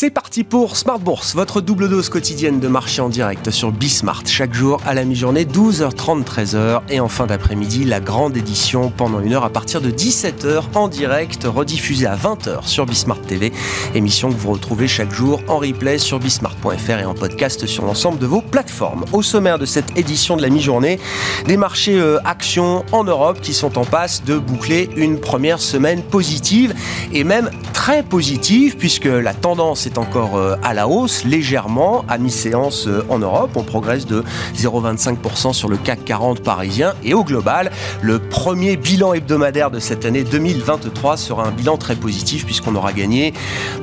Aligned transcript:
C'est 0.00 0.10
parti 0.10 0.44
pour 0.44 0.76
Smart 0.76 1.00
Bourse, 1.00 1.34
votre 1.34 1.60
double 1.60 1.88
dose 1.88 2.08
quotidienne 2.08 2.60
de 2.60 2.68
marché 2.68 3.02
en 3.02 3.08
direct 3.08 3.50
sur 3.50 3.72
Bismart. 3.72 4.22
Chaque 4.26 4.54
jour 4.54 4.80
à 4.86 4.94
la 4.94 5.04
mi-journée, 5.04 5.44
12h30, 5.44 6.22
13h. 6.22 6.82
Et 6.88 7.00
en 7.00 7.08
fin 7.08 7.26
d'après-midi, 7.26 7.82
la 7.82 7.98
grande 7.98 8.36
édition 8.36 8.92
pendant 8.96 9.18
une 9.18 9.32
heure 9.32 9.42
à 9.42 9.50
partir 9.50 9.80
de 9.80 9.90
17h 9.90 10.62
en 10.76 10.86
direct, 10.86 11.48
rediffusée 11.52 12.06
à 12.06 12.14
20h 12.14 12.64
sur 12.64 12.86
Bismart 12.86 13.22
TV. 13.22 13.52
Émission 13.96 14.30
que 14.30 14.36
vous 14.36 14.52
retrouvez 14.52 14.86
chaque 14.86 15.12
jour 15.12 15.40
en 15.48 15.58
replay 15.58 15.98
sur 15.98 16.20
bismart.fr 16.20 16.90
et 16.90 17.04
en 17.04 17.14
podcast 17.14 17.66
sur 17.66 17.84
l'ensemble 17.84 18.20
de 18.20 18.26
vos 18.26 18.40
plateformes. 18.40 19.04
Au 19.12 19.22
sommaire 19.22 19.58
de 19.58 19.66
cette 19.66 19.98
édition 19.98 20.36
de 20.36 20.42
la 20.42 20.48
mi-journée, 20.48 21.00
des 21.46 21.56
marchés 21.56 21.98
euh, 21.98 22.20
actions 22.24 22.84
en 22.92 23.02
Europe 23.02 23.40
qui 23.40 23.52
sont 23.52 23.76
en 23.76 23.84
passe 23.84 24.22
de 24.22 24.38
boucler 24.38 24.90
une 24.94 25.18
première 25.18 25.58
semaine 25.58 26.04
positive 26.04 26.72
et 27.12 27.24
même 27.24 27.50
très 27.72 28.04
positive 28.04 28.76
puisque 28.76 29.06
la 29.06 29.34
tendance 29.34 29.87
encore 29.96 30.36
euh, 30.36 30.56
à 30.62 30.74
la 30.74 30.88
hausse, 30.88 31.24
légèrement, 31.24 32.04
à 32.08 32.18
mi-séance 32.18 32.86
euh, 32.86 33.04
en 33.08 33.18
Europe. 33.18 33.52
On 33.54 33.62
progresse 33.62 34.04
de 34.06 34.22
0,25% 34.56 35.54
sur 35.54 35.68
le 35.68 35.76
CAC 35.78 36.04
40 36.04 36.42
parisien. 36.42 36.94
Et 37.04 37.14
au 37.14 37.24
global, 37.24 37.70
le 38.02 38.18
premier 38.18 38.76
bilan 38.76 39.14
hebdomadaire 39.14 39.70
de 39.70 39.78
cette 39.78 40.04
année 40.04 40.24
2023 40.24 41.16
sera 41.16 41.46
un 41.46 41.50
bilan 41.52 41.78
très 41.78 41.94
positif 41.96 42.44
puisqu'on 42.44 42.74
aura 42.74 42.92
gagné 42.92 43.32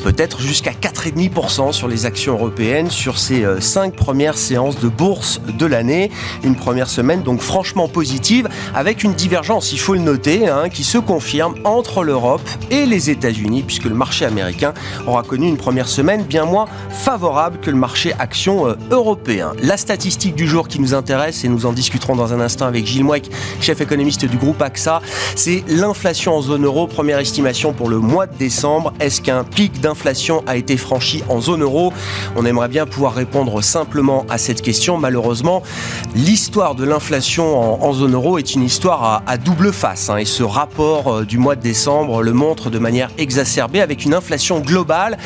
peut-être 0.04 0.42
jusqu'à 0.42 0.72
4,5% 0.72 1.72
sur 1.72 1.88
les 1.88 2.06
actions 2.06 2.34
européennes 2.34 2.90
sur 2.90 3.18
ces 3.18 3.44
euh, 3.44 3.60
cinq 3.60 3.96
premières 3.96 4.38
séances 4.38 4.80
de 4.80 4.90
bourse 4.90 5.42
de 5.58 5.66
l'année. 5.66 6.12
Une 6.44 6.56
première 6.56 6.90
semaine 6.90 7.24
donc 7.24 7.40
franchement 7.40 7.88
positive 7.88 8.50
avec 8.74 9.04
une 9.04 9.14
divergence, 9.14 9.72
il 9.72 9.80
faut 9.80 9.94
le 9.94 10.02
noter, 10.02 10.48
hein, 10.48 10.70
qui 10.70 10.84
se 10.84 10.98
confirme 10.98 11.56
entre 11.64 12.04
l'Europe 12.04 12.48
et 12.70 12.86
les 12.86 13.10
États-Unis 13.10 13.64
puisque 13.66 13.86
le 13.86 13.96
marché 13.96 14.26
américain 14.26 14.74
aura 15.08 15.24
connu 15.24 15.48
une 15.48 15.58
première 15.58 15.88
semaine 15.88 15.95
bien 16.04 16.46
moins 16.46 16.66
favorable 16.90 17.60
que 17.62 17.72
le 17.72 17.78
marché 17.78 18.14
action 18.20 18.68
euh, 18.68 18.76
européen. 18.92 19.54
La 19.62 19.78
statistique 19.78 20.36
du 20.36 20.48
jour 20.48 20.68
qui 20.68 20.80
nous 20.80 20.94
intéresse, 20.94 21.44
et 21.44 21.48
nous 21.48 21.66
en 21.66 21.74
discuterons 21.74 22.16
dans 22.16 22.34
un 22.34 22.40
instant 22.40 22.66
avec 22.66 22.86
Gilles 22.86 23.04
Mouek, 23.04 23.30
chef 23.62 23.82
économiste 23.82 24.26
du 24.26 24.38
groupe 24.38 24.62
AXA, 24.62 25.02
c'est 25.36 25.64
l'inflation 25.68 26.36
en 26.36 26.42
zone 26.42 26.66
euro. 26.66 26.88
Première 26.88 27.20
estimation 27.20 27.74
pour 27.74 27.90
le 27.90 28.00
mois 28.00 28.28
de 28.28 28.36
décembre. 28.36 28.94
Est-ce 29.00 29.22
qu'un 29.22 29.44
pic 29.44 29.80
d'inflation 29.80 30.44
a 30.48 30.58
été 30.58 30.78
franchi 30.78 31.24
en 31.30 31.40
zone 31.40 31.64
euro? 31.64 31.94
On 32.36 32.46
aimerait 32.46 32.70
bien 32.70 32.86
pouvoir 32.86 33.14
répondre 33.14 33.62
simplement 33.62 34.26
à 34.30 34.38
cette 34.38 34.62
question. 34.62 34.98
Malheureusement, 34.98 35.64
l'histoire 36.16 36.76
de 36.76 36.84
l'inflation 36.84 37.84
en, 37.84 37.94
zone 37.94 38.14
euro 38.14 38.38
est 38.38 38.56
une 38.56 38.64
histoire 38.64 39.24
à, 39.26 39.38
double 39.38 39.72
face. 39.72 40.10
Hein, 40.10 40.18
et 40.18 40.26
ce 40.26 40.44
rapport 40.44 41.08
euh, 41.08 41.26
du 41.26 41.38
mois 41.38 41.56
de 41.56 41.62
décembre 41.62 42.22
le 42.22 42.34
montre 42.34 42.70
de 42.70 42.80
manière 42.80 43.10
exacerbée 43.18 43.82
avec 43.82 44.06
une 44.06 44.14
inflation 44.14 44.60
globale 44.60 45.18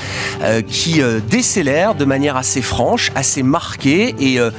euh, 0.42 0.58
qui 0.61 1.02
euh, 1.02 1.19
décélère 1.19 1.95
de 1.95 2.05
manière 2.05 2.35
assez 2.35 2.61
franche, 2.61 3.11
assez 3.15 3.43
marquée 3.43 4.15
et 4.19 4.39
euh, 4.39 4.52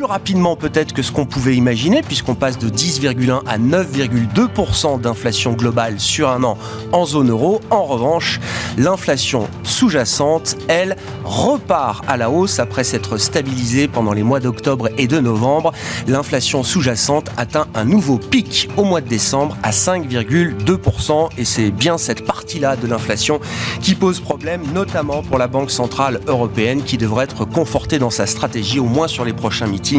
plus 0.00 0.06
rapidement 0.06 0.56
peut-être 0.56 0.94
que 0.94 1.02
ce 1.02 1.12
qu'on 1.12 1.26
pouvait 1.26 1.56
imaginer, 1.56 2.00
puisqu'on 2.00 2.34
passe 2.34 2.56
de 2.56 2.70
10,1 2.70 3.42
à 3.46 3.58
9,2% 3.58 4.98
d'inflation 4.98 5.52
globale 5.52 6.00
sur 6.00 6.30
un 6.30 6.42
an 6.42 6.56
en 6.92 7.04
zone 7.04 7.28
euro. 7.28 7.60
En 7.68 7.84
revanche, 7.84 8.40
l'inflation 8.78 9.46
sous-jacente, 9.62 10.56
elle, 10.68 10.96
repart 11.22 12.02
à 12.08 12.16
la 12.16 12.30
hausse 12.30 12.60
après 12.60 12.82
s'être 12.82 13.18
stabilisée 13.18 13.88
pendant 13.88 14.14
les 14.14 14.22
mois 14.22 14.40
d'octobre 14.40 14.88
et 14.96 15.06
de 15.06 15.20
novembre. 15.20 15.72
L'inflation 16.08 16.62
sous-jacente 16.62 17.28
atteint 17.36 17.66
un 17.74 17.84
nouveau 17.84 18.16
pic 18.16 18.70
au 18.78 18.84
mois 18.84 19.02
de 19.02 19.08
décembre 19.08 19.58
à 19.62 19.70
5,2%, 19.70 21.28
et 21.36 21.44
c'est 21.44 21.70
bien 21.70 21.98
cette 21.98 22.24
partie-là 22.24 22.76
de 22.76 22.86
l'inflation 22.86 23.38
qui 23.82 23.94
pose 23.94 24.20
problème, 24.20 24.62
notamment 24.72 25.22
pour 25.22 25.36
la 25.36 25.46
Banque 25.46 25.70
Centrale 25.70 26.20
Européenne, 26.26 26.84
qui 26.84 26.96
devrait 26.96 27.24
être 27.24 27.44
confortée 27.44 27.98
dans 27.98 28.08
sa 28.08 28.24
stratégie, 28.24 28.80
au 28.80 28.86
moins 28.86 29.06
sur 29.06 29.26
les 29.26 29.34
prochains 29.34 29.66
meetings 29.66 29.89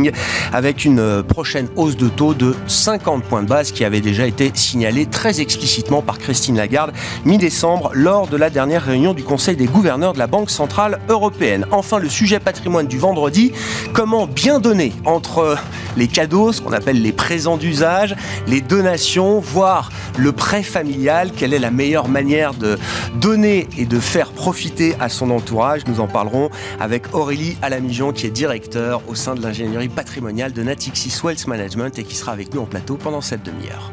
avec 0.53 0.85
une 0.85 0.99
euh, 0.99 1.23
prochaine 1.23 1.67
hausse 1.75 1.97
de 1.97 2.07
taux 2.07 2.33
de 2.33 2.55
50 2.67 3.23
points 3.23 3.43
de 3.43 3.47
base 3.47 3.71
qui 3.71 3.83
avait 3.83 4.01
déjà 4.01 4.25
été 4.25 4.51
signalée 4.53 5.05
très 5.05 5.41
explicitement 5.41 6.01
par 6.01 6.17
Christine 6.17 6.57
Lagarde 6.57 6.91
mi-décembre 7.25 7.91
lors 7.93 8.27
de 8.27 8.37
la 8.37 8.49
dernière 8.49 8.83
réunion 8.83 9.13
du 9.13 9.23
Conseil 9.23 9.55
des 9.55 9.65
gouverneurs 9.65 10.13
de 10.13 10.19
la 10.19 10.27
Banque 10.27 10.49
Centrale 10.49 10.99
Européenne. 11.09 11.65
Enfin, 11.71 11.99
le 11.99 12.09
sujet 12.09 12.39
patrimoine 12.39 12.87
du 12.87 12.97
vendredi, 12.97 13.51
comment 13.93 14.27
bien 14.27 14.59
donner 14.59 14.93
entre 15.05 15.57
les 15.97 16.07
cadeaux, 16.07 16.51
ce 16.51 16.61
qu'on 16.61 16.73
appelle 16.73 17.01
les 17.01 17.11
présents 17.11 17.57
d'usage, 17.57 18.15
les 18.47 18.61
donations, 18.61 19.39
voire 19.39 19.91
le 20.17 20.31
prêt 20.31 20.63
familial, 20.63 21.31
quelle 21.35 21.53
est 21.53 21.59
la 21.59 21.71
meilleure 21.71 22.07
manière 22.07 22.53
de 22.53 22.77
donner 23.15 23.67
et 23.77 23.85
de 23.85 23.99
faire 23.99 24.31
profiter 24.31 24.95
à 24.99 25.09
son 25.09 25.29
entourage? 25.31 25.81
Nous 25.87 25.99
en 25.99 26.07
parlerons 26.07 26.49
avec 26.79 27.13
Aurélie 27.13 27.57
Alamijon 27.61 28.11
qui 28.13 28.27
est 28.27 28.31
directeur 28.31 29.01
au 29.07 29.15
sein 29.15 29.35
de 29.35 29.41
l'ingénierie 29.41 29.80
patrimoniale 29.89 30.53
de 30.53 30.63
Natixis 30.63 31.21
Wealth 31.23 31.47
Management 31.47 31.97
et 31.99 32.03
qui 32.03 32.15
sera 32.15 32.31
avec 32.31 32.53
nous 32.53 32.61
en 32.61 32.65
plateau 32.65 32.97
pendant 32.97 33.21
cette 33.21 33.43
demi-heure. 33.43 33.91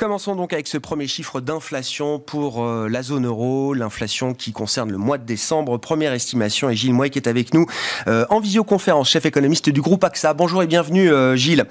Commençons 0.00 0.34
donc 0.34 0.54
avec 0.54 0.66
ce 0.66 0.78
premier 0.78 1.06
chiffre 1.06 1.42
d'inflation 1.42 2.18
pour 2.18 2.64
euh, 2.64 2.88
la 2.88 3.02
zone 3.02 3.26
euro, 3.26 3.74
l'inflation 3.74 4.32
qui 4.32 4.50
concerne 4.50 4.90
le 4.90 4.96
mois 4.96 5.18
de 5.18 5.26
décembre. 5.26 5.76
Première 5.76 6.14
estimation 6.14 6.70
et 6.70 6.74
Gilles 6.74 6.94
Moy 6.94 7.10
qui 7.10 7.18
est 7.18 7.28
avec 7.28 7.52
nous 7.52 7.66
euh, 8.08 8.24
en 8.30 8.40
visioconférence, 8.40 9.10
chef 9.10 9.26
économiste 9.26 9.68
du 9.68 9.82
groupe 9.82 10.02
AXA. 10.02 10.32
Bonjour 10.32 10.62
et 10.62 10.66
bienvenue 10.66 11.12
euh, 11.12 11.36
Gilles. 11.36 11.66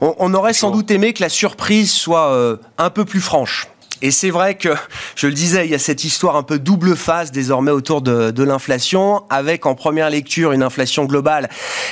On, 0.00 0.32
aurait 0.32 0.52
sans 0.52 0.70
doute 0.70 0.92
aimé 0.92 1.12
que 1.12 1.24
la 1.24 1.28
surprise 1.28 1.92
soit 1.92 2.56
un 2.78 2.90
peu 2.90 3.04
plus 3.04 3.20
franche. 3.20 3.71
Et 4.02 4.10
c'est 4.10 4.30
vrai 4.30 4.56
que, 4.56 4.70
je 5.14 5.28
le 5.28 5.32
disais, 5.32 5.64
il 5.64 5.70
y 5.70 5.76
a 5.76 5.78
cette 5.78 6.02
histoire 6.02 6.34
un 6.34 6.42
peu 6.42 6.58
double 6.58 6.96
face 6.96 7.30
désormais 7.30 7.70
autour 7.70 8.02
de, 8.02 8.42
l'inflation, 8.42 9.22
avec 9.30 9.64
en 9.64 9.76
première 9.76 10.10
lecture 10.10 10.50
une 10.50 10.64
inflation 10.64 11.04
globale 11.04 11.48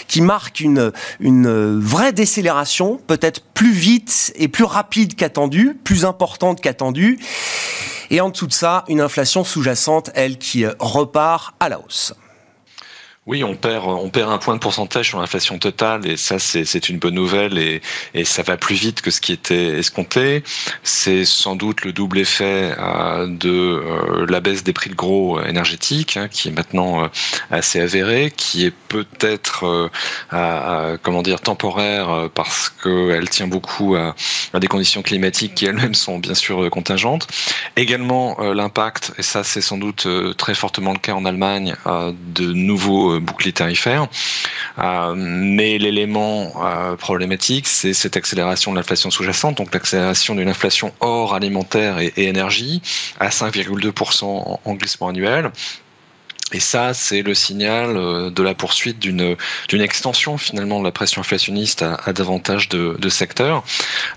qui 0.08 0.20
marque 0.20 0.58
une, 0.58 0.90
une 1.20 1.78
vraie 1.78 2.12
décélération, 2.12 3.00
peut-être 3.06 3.42
plus 3.54 3.70
vite 3.70 4.32
et 4.34 4.48
plus 4.48 4.64
rapide 4.64 5.14
qu'attendu, 5.14 5.78
plus 5.84 6.04
importante 6.04 6.60
qu'attendue. 6.60 7.20
Et 8.10 8.20
en 8.20 8.30
dessous 8.30 8.48
de 8.48 8.52
ça, 8.52 8.84
une 8.88 9.00
inflation 9.00 9.44
sous-jacente, 9.44 10.10
elle, 10.14 10.36
qui 10.36 10.64
repart 10.80 11.54
à 11.60 11.68
la 11.68 11.78
hausse. 11.78 12.12
Oui, 13.26 13.44
on 13.44 13.54
perd, 13.54 13.84
on 13.86 14.08
perd 14.08 14.30
un 14.30 14.38
point 14.38 14.54
de 14.54 14.60
pourcentage 14.60 15.08
sur 15.10 15.20
l'inflation 15.20 15.58
totale 15.58 16.06
et 16.06 16.16
ça, 16.16 16.38
c'est 16.38 16.88
une 16.88 16.98
bonne 16.98 17.14
nouvelle 17.14 17.58
et, 17.58 17.82
et, 18.14 18.24
ça 18.24 18.42
va 18.42 18.56
plus 18.56 18.74
vite 18.74 19.02
que 19.02 19.10
ce 19.10 19.20
qui 19.20 19.34
était 19.34 19.78
escompté. 19.78 20.42
C'est 20.84 21.26
sans 21.26 21.54
doute 21.54 21.84
le 21.84 21.92
double 21.92 22.18
effet 22.18 22.74
euh, 22.78 23.26
de 23.26 23.50
euh, 23.50 24.26
la 24.26 24.40
baisse 24.40 24.64
des 24.64 24.72
prix 24.72 24.88
de 24.88 24.94
gros 24.94 25.38
énergétiques 25.42 26.16
hein, 26.16 26.28
qui 26.28 26.48
est 26.48 26.50
maintenant 26.50 27.04
euh, 27.04 27.08
assez 27.50 27.78
avérée, 27.78 28.32
qui 28.34 28.64
est 28.64 28.74
peut-être, 28.88 29.90
comment 31.02 31.22
dire, 31.22 31.42
temporaire 31.42 32.30
parce 32.34 32.70
qu'elle 32.70 33.28
tient 33.28 33.46
beaucoup 33.46 33.96
à, 33.96 34.14
des 34.58 34.66
conditions 34.66 35.02
climatiques 35.02 35.54
qui 35.54 35.66
elles-mêmes 35.66 35.94
sont 35.94 36.18
bien 36.18 36.34
sûr 36.34 36.68
contingentes. 36.70 37.28
Également 37.76 38.38
l'impact, 38.40 39.12
et 39.18 39.22
ça 39.22 39.44
c'est 39.44 39.60
sans 39.60 39.76
doute 39.76 40.08
très 40.36 40.54
fortement 40.54 40.92
le 40.92 40.98
cas 40.98 41.12
en 41.12 41.24
Allemagne, 41.24 41.76
de 41.86 42.52
nouveaux 42.52 43.19
bouclier 43.20 43.52
tarifaire. 43.52 44.08
Euh, 44.78 45.14
mais 45.16 45.78
l'élément 45.78 46.52
euh, 46.64 46.96
problématique, 46.96 47.66
c'est 47.66 47.92
cette 47.92 48.16
accélération 48.16 48.72
de 48.72 48.76
l'inflation 48.76 49.10
sous-jacente, 49.10 49.56
donc 49.56 49.72
l'accélération 49.72 50.34
d'une 50.34 50.48
inflation 50.48 50.92
hors 51.00 51.34
alimentaire 51.34 51.98
et, 51.98 52.12
énergie 52.16 52.82
à 53.18 53.28
5,2% 53.28 54.58
en 54.64 54.74
glissement 54.74 55.08
annuel. 55.08 55.50
Et 56.52 56.60
ça, 56.60 56.94
c'est 56.94 57.22
le 57.22 57.34
signal 57.34 57.96
euh, 57.96 58.30
de 58.30 58.42
la 58.42 58.54
poursuite 58.54 58.98
d'une 58.98 59.36
d'une 59.68 59.80
extension 59.80 60.36
finalement 60.38 60.80
de 60.80 60.84
la 60.84 60.90
pression 60.90 61.20
inflationniste 61.20 61.82
à, 61.82 62.12
davantage 62.12 62.68
de, 62.68 62.96
de 62.98 63.08
secteurs. 63.08 63.62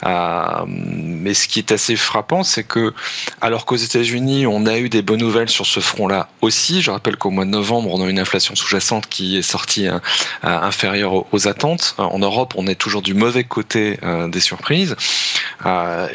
Euh, 0.06 0.66
mais 0.68 1.34
ce 1.34 1.48
qui 1.48 1.60
est 1.60 1.72
assez 1.72 1.96
frappant, 1.96 2.44
c'est 2.44 2.64
que 2.64 2.94
alors 3.42 3.66
qu'aux 3.66 3.76
États-Unis, 3.76 4.48
on 4.48 4.66
a 4.66 4.78
eu 4.78 4.90
des 4.90 5.02
bonnes 5.02 5.20
nouvelles 5.20 5.50
sur 5.50 5.66
ce 5.66 5.80
front-là 5.80 6.30
aussi. 6.42 6.82
Je 6.82 6.92
rappelle 6.92 7.18
qu'au 7.18 7.30
mois 7.30 7.46
de 7.46 7.52
novembre, 7.52 7.94
on 7.94 8.06
a 8.06 8.10
une 8.10 8.20
inflation 8.20 8.56
sous-jacente 8.56 9.08
qui 9.08 9.38
est 9.38 9.42
sortie 9.42 9.88
euh, 9.88 10.00
inférieure 10.44 11.26
aux 11.34 11.48
attentes. 11.48 11.96
En 11.98 12.20
Europe, 12.20 12.54
on 12.58 12.68
est 12.68 12.76
toujours 12.76 13.02
du 13.02 13.14
mauvais 13.14 13.44
côté 13.44 14.00
des 14.28 14.40
surprises. 14.40 14.96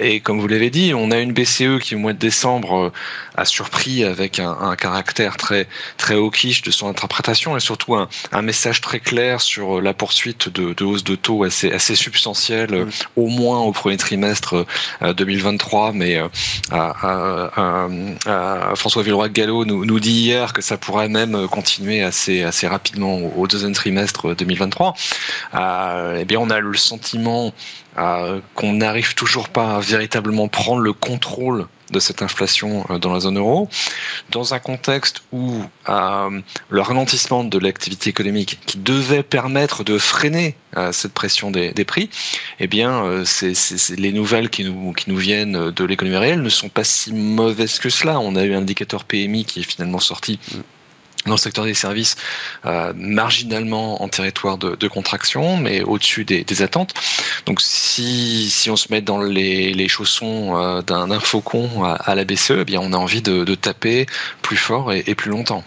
et 0.00 0.20
comme 0.20 0.40
vous 0.40 0.48
l'avez 0.48 0.70
dit, 0.70 0.92
on 0.94 1.10
a 1.10 1.18
une 1.18 1.32
BCE 1.32 1.78
qui 1.80 1.94
au 1.94 1.98
mois 1.98 2.12
de 2.12 2.18
décembre 2.18 2.92
a 3.38 3.44
surpris 3.44 4.04
avec 4.04 4.38
un, 4.38 4.76
caractère 4.76 5.36
très 5.36 5.66
très 5.96 6.14
hawkish 6.14 6.62
de 6.62 6.70
son 6.70 6.88
interprétation 6.88 7.56
et 7.56 7.60
surtout 7.60 7.94
un, 7.94 8.08
message 8.42 8.80
très 8.80 9.00
clair 9.00 9.40
sur 9.40 9.80
la 9.80 9.94
poursuite 9.94 10.48
de, 10.48 10.72
de 10.72 10.84
hausse 10.84 11.04
de 11.04 11.16
taux 11.16 11.44
assez 11.44 11.72
assez 11.72 11.94
substantielle, 11.94 12.72
mm. 12.72 12.90
au 13.16 13.26
moins 13.28 13.60
au 13.60 13.72
premier 13.72 13.96
trimestre 13.96 14.66
2023. 15.02 15.92
Mais 15.92 16.20
François 18.74 19.02
Villeroy 19.02 19.28
Gallo 19.30 19.64
nous, 19.64 19.84
nous 19.84 20.00
dit 20.00 20.12
hier 20.12 20.52
que 20.52 20.62
ça 20.62 20.76
pourrait 20.76 21.08
même 21.08 21.48
continuer 21.48 22.02
assez 22.02 22.42
assez 22.42 22.66
rapidement 22.66 23.18
au, 23.36 23.46
deuxième 23.46 23.72
trimestre 23.72 24.34
2023. 24.34 24.94
eh 25.54 26.24
bien, 26.24 26.38
on 26.40 26.50
a 26.50 26.60
le 26.60 26.74
sentiment 26.74 27.28
euh, 27.38 27.87
qu'on 28.54 28.72
n'arrive 28.74 29.14
toujours 29.14 29.48
pas 29.48 29.76
à 29.76 29.80
véritablement 29.80 30.48
prendre 30.48 30.80
le 30.80 30.92
contrôle 30.92 31.66
de 31.90 32.00
cette 32.00 32.20
inflation 32.20 32.84
euh, 32.90 32.98
dans 32.98 33.12
la 33.14 33.20
zone 33.20 33.38
euro, 33.38 33.68
dans 34.30 34.52
un 34.52 34.58
contexte 34.58 35.22
où 35.32 35.62
euh, 35.88 36.40
le 36.68 36.80
ralentissement 36.80 37.44
de 37.44 37.58
l'activité 37.58 38.10
économique 38.10 38.58
qui 38.66 38.76
devait 38.78 39.22
permettre 39.22 39.84
de 39.84 39.98
freiner 39.98 40.54
cette 40.92 41.12
pression 41.12 41.50
des, 41.50 41.72
prix, 41.84 42.08
eh 42.60 42.68
bien, 42.68 43.24
c'est, 43.24 43.54
les 43.96 44.12
nouvelles 44.12 44.48
qui 44.48 44.62
nous, 44.62 44.92
qui 44.92 45.10
nous 45.10 45.16
viennent 45.16 45.70
de 45.70 45.84
l'économie 45.84 46.18
réelle 46.18 46.42
ne 46.42 46.48
sont 46.50 46.68
pas 46.68 46.84
si 46.84 47.12
mauvaises 47.12 47.80
que 47.80 47.88
cela. 47.88 48.20
On 48.20 48.36
a 48.36 48.44
eu 48.44 48.54
un 48.54 48.58
indicateur 48.58 49.04
PMI 49.04 49.44
qui 49.44 49.60
est 49.60 49.64
finalement 49.64 49.98
sorti 49.98 50.38
dans 51.28 51.34
le 51.34 51.40
secteur 51.40 51.64
des 51.64 51.74
services, 51.74 52.16
euh, 52.66 52.92
marginalement 52.96 54.02
en 54.02 54.08
territoire 54.08 54.58
de, 54.58 54.88
contraction, 54.88 55.56
mais 55.56 55.82
au-dessus 55.82 56.24
des, 56.24 56.62
attentes. 56.62 56.94
Donc 57.46 57.60
si, 57.60 58.68
on 58.70 58.76
se 58.76 58.88
met 58.90 59.00
dans 59.00 59.20
les, 59.20 59.88
chaussons 59.88 60.56
euh, 60.56 60.82
d'un 60.82 61.20
faucon 61.20 61.84
à, 61.84 62.14
la 62.14 62.24
BCE, 62.24 62.58
eh 62.60 62.64
bien 62.64 62.80
on 62.82 62.92
a 62.92 62.96
envie 62.96 63.22
de, 63.22 63.54
taper 63.54 64.06
plus 64.42 64.56
fort 64.56 64.92
et 64.92 65.14
plus 65.14 65.30
longtemps. 65.30 65.64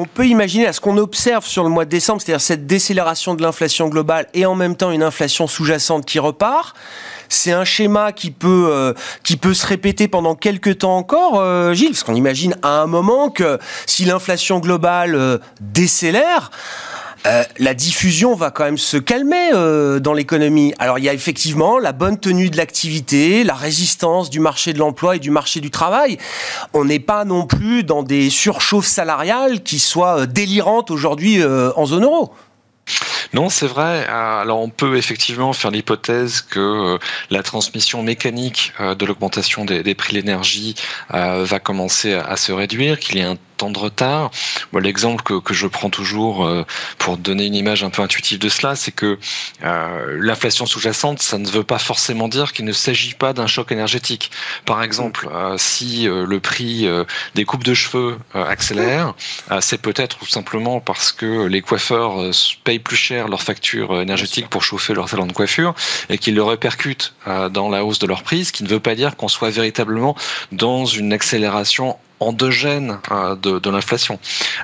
On 0.00 0.04
peut 0.04 0.28
imaginer 0.28 0.64
à 0.64 0.72
ce 0.72 0.80
qu'on 0.80 0.96
observe 0.96 1.44
sur 1.44 1.64
le 1.64 1.70
mois 1.70 1.84
de 1.84 1.90
décembre, 1.90 2.22
c'est-à-dire 2.22 2.40
cette 2.40 2.68
décélération 2.68 3.34
de 3.34 3.42
l'inflation 3.42 3.88
globale 3.88 4.28
et 4.32 4.46
en 4.46 4.54
même 4.54 4.76
temps 4.76 4.92
une 4.92 5.02
inflation 5.02 5.48
sous-jacente 5.48 6.04
qui 6.04 6.20
repart. 6.20 6.76
C'est 7.28 7.50
un 7.50 7.64
schéma 7.64 8.12
qui 8.12 8.30
peut, 8.30 8.68
euh, 8.70 8.94
se 9.24 9.66
répéter 9.66 10.06
pendant 10.06 10.36
quelques 10.36 10.78
temps 10.78 10.96
encore, 10.96 11.40
euh, 11.40 11.74
Gilles 11.74 11.90
Parce 11.90 12.04
qu'on 12.04 12.14
imagine 12.14 12.56
à 12.62 12.80
un 12.80 12.86
moment 12.86 13.28
que 13.28 13.58
si 13.86 14.04
l'inflation 14.04 14.60
globale 14.60 15.16
euh, 15.16 15.38
décélère, 15.60 16.52
la 17.58 17.74
diffusion 17.74 18.34
va 18.34 18.50
quand 18.50 18.64
même 18.64 18.78
se 18.78 18.96
calmer 18.96 19.50
dans 20.00 20.12
l'économie. 20.12 20.72
Alors 20.78 20.98
il 20.98 21.04
y 21.04 21.08
a 21.08 21.14
effectivement 21.14 21.78
la 21.78 21.92
bonne 21.92 22.18
tenue 22.18 22.50
de 22.50 22.56
l'activité, 22.56 23.44
la 23.44 23.54
résistance 23.54 24.30
du 24.30 24.40
marché 24.40 24.72
de 24.72 24.78
l'emploi 24.78 25.16
et 25.16 25.18
du 25.18 25.30
marché 25.30 25.60
du 25.60 25.70
travail. 25.70 26.18
On 26.72 26.84
n'est 26.84 27.00
pas 27.00 27.24
non 27.24 27.46
plus 27.46 27.84
dans 27.84 28.02
des 28.02 28.30
surchauffes 28.30 28.86
salariales 28.86 29.62
qui 29.62 29.78
soient 29.78 30.26
délirantes 30.26 30.90
aujourd'hui 30.90 31.42
en 31.44 31.86
zone 31.86 32.04
euro. 32.04 32.32
Non, 33.34 33.50
c'est 33.50 33.66
vrai. 33.66 34.06
Alors 34.06 34.60
on 34.60 34.70
peut 34.70 34.96
effectivement 34.96 35.52
faire 35.52 35.70
l'hypothèse 35.70 36.40
que 36.40 36.60
euh, 36.94 36.98
la 37.30 37.42
transmission 37.42 38.02
mécanique 38.02 38.72
euh, 38.80 38.94
de 38.94 39.04
l'augmentation 39.04 39.64
des, 39.64 39.94
prix 39.94 40.14
de 40.14 40.18
l'énergie 40.18 40.74
euh, 41.12 41.44
va 41.44 41.60
commencer 41.60 42.14
à 42.14 42.36
se 42.36 42.52
réduire, 42.52 42.98
qu'il 42.98 43.16
y 43.16 43.18
ait 43.20 43.24
un 43.24 43.36
temps 43.58 43.70
de 43.70 43.78
retard. 43.78 44.30
L'exemple 44.72 45.22
que, 45.22 45.38
que, 45.38 45.52
je 45.52 45.66
prends 45.66 45.90
toujours 45.90 46.46
euh, 46.46 46.64
pour 46.98 47.18
donner 47.18 47.46
une 47.46 47.54
image 47.54 47.84
un 47.84 47.90
peu 47.90 48.02
intuitive 48.02 48.38
de 48.38 48.48
cela, 48.48 48.76
c'est 48.76 48.92
que 48.92 49.18
euh, 49.64 50.16
l'inflation 50.20 50.64
sous-jacente, 50.64 51.20
ça 51.20 51.38
ne 51.38 51.48
veut 51.48 51.64
pas 51.64 51.78
forcément 51.78 52.28
dire 52.28 52.52
qu'il 52.52 52.64
ne 52.64 52.72
s'agit 52.72 53.14
pas 53.14 53.32
d'un 53.32 53.46
choc 53.46 53.72
énergétique. 53.72 54.30
Par 54.64 54.82
exemple, 54.82 55.28
euh, 55.30 55.56
si 55.58 56.06
le 56.08 56.40
prix 56.40 56.88
des 57.34 57.44
coupes 57.44 57.64
de 57.64 57.74
cheveux 57.74 58.18
accélère, 58.34 59.14
c'est 59.60 59.82
peut-être 59.82 60.18
tout 60.18 60.26
simplement 60.26 60.80
parce 60.80 61.12
que 61.12 61.46
les 61.46 61.60
coiffeurs 61.60 62.30
payent 62.64 62.78
plus 62.78 62.96
cher 62.96 63.28
leurs 63.28 63.42
factures 63.42 64.00
énergétiques 64.00 64.48
pour 64.48 64.62
chauffer 64.62 64.94
leur 64.94 65.08
salon 65.08 65.26
de 65.26 65.32
coiffure 65.32 65.74
et 66.08 66.18
qu'ils 66.18 66.34
le 66.34 66.42
répercutent 66.42 67.14
dans 67.26 67.68
la 67.68 67.84
hausse 67.84 67.98
de 67.98 68.06
leur 68.06 68.22
prix, 68.22 68.44
ce 68.44 68.52
qui 68.52 68.62
ne 68.62 68.68
veut 68.68 68.80
pas 68.80 68.94
dire 68.94 69.16
qu'on 69.16 69.28
soit 69.28 69.50
véritablement 69.50 70.14
dans 70.52 70.86
une 70.86 71.12
accélération 71.12 71.98
endogène 72.20 72.98
euh, 73.10 73.36
de, 73.36 73.58
de 73.58 73.70
l'inflation. 73.70 74.18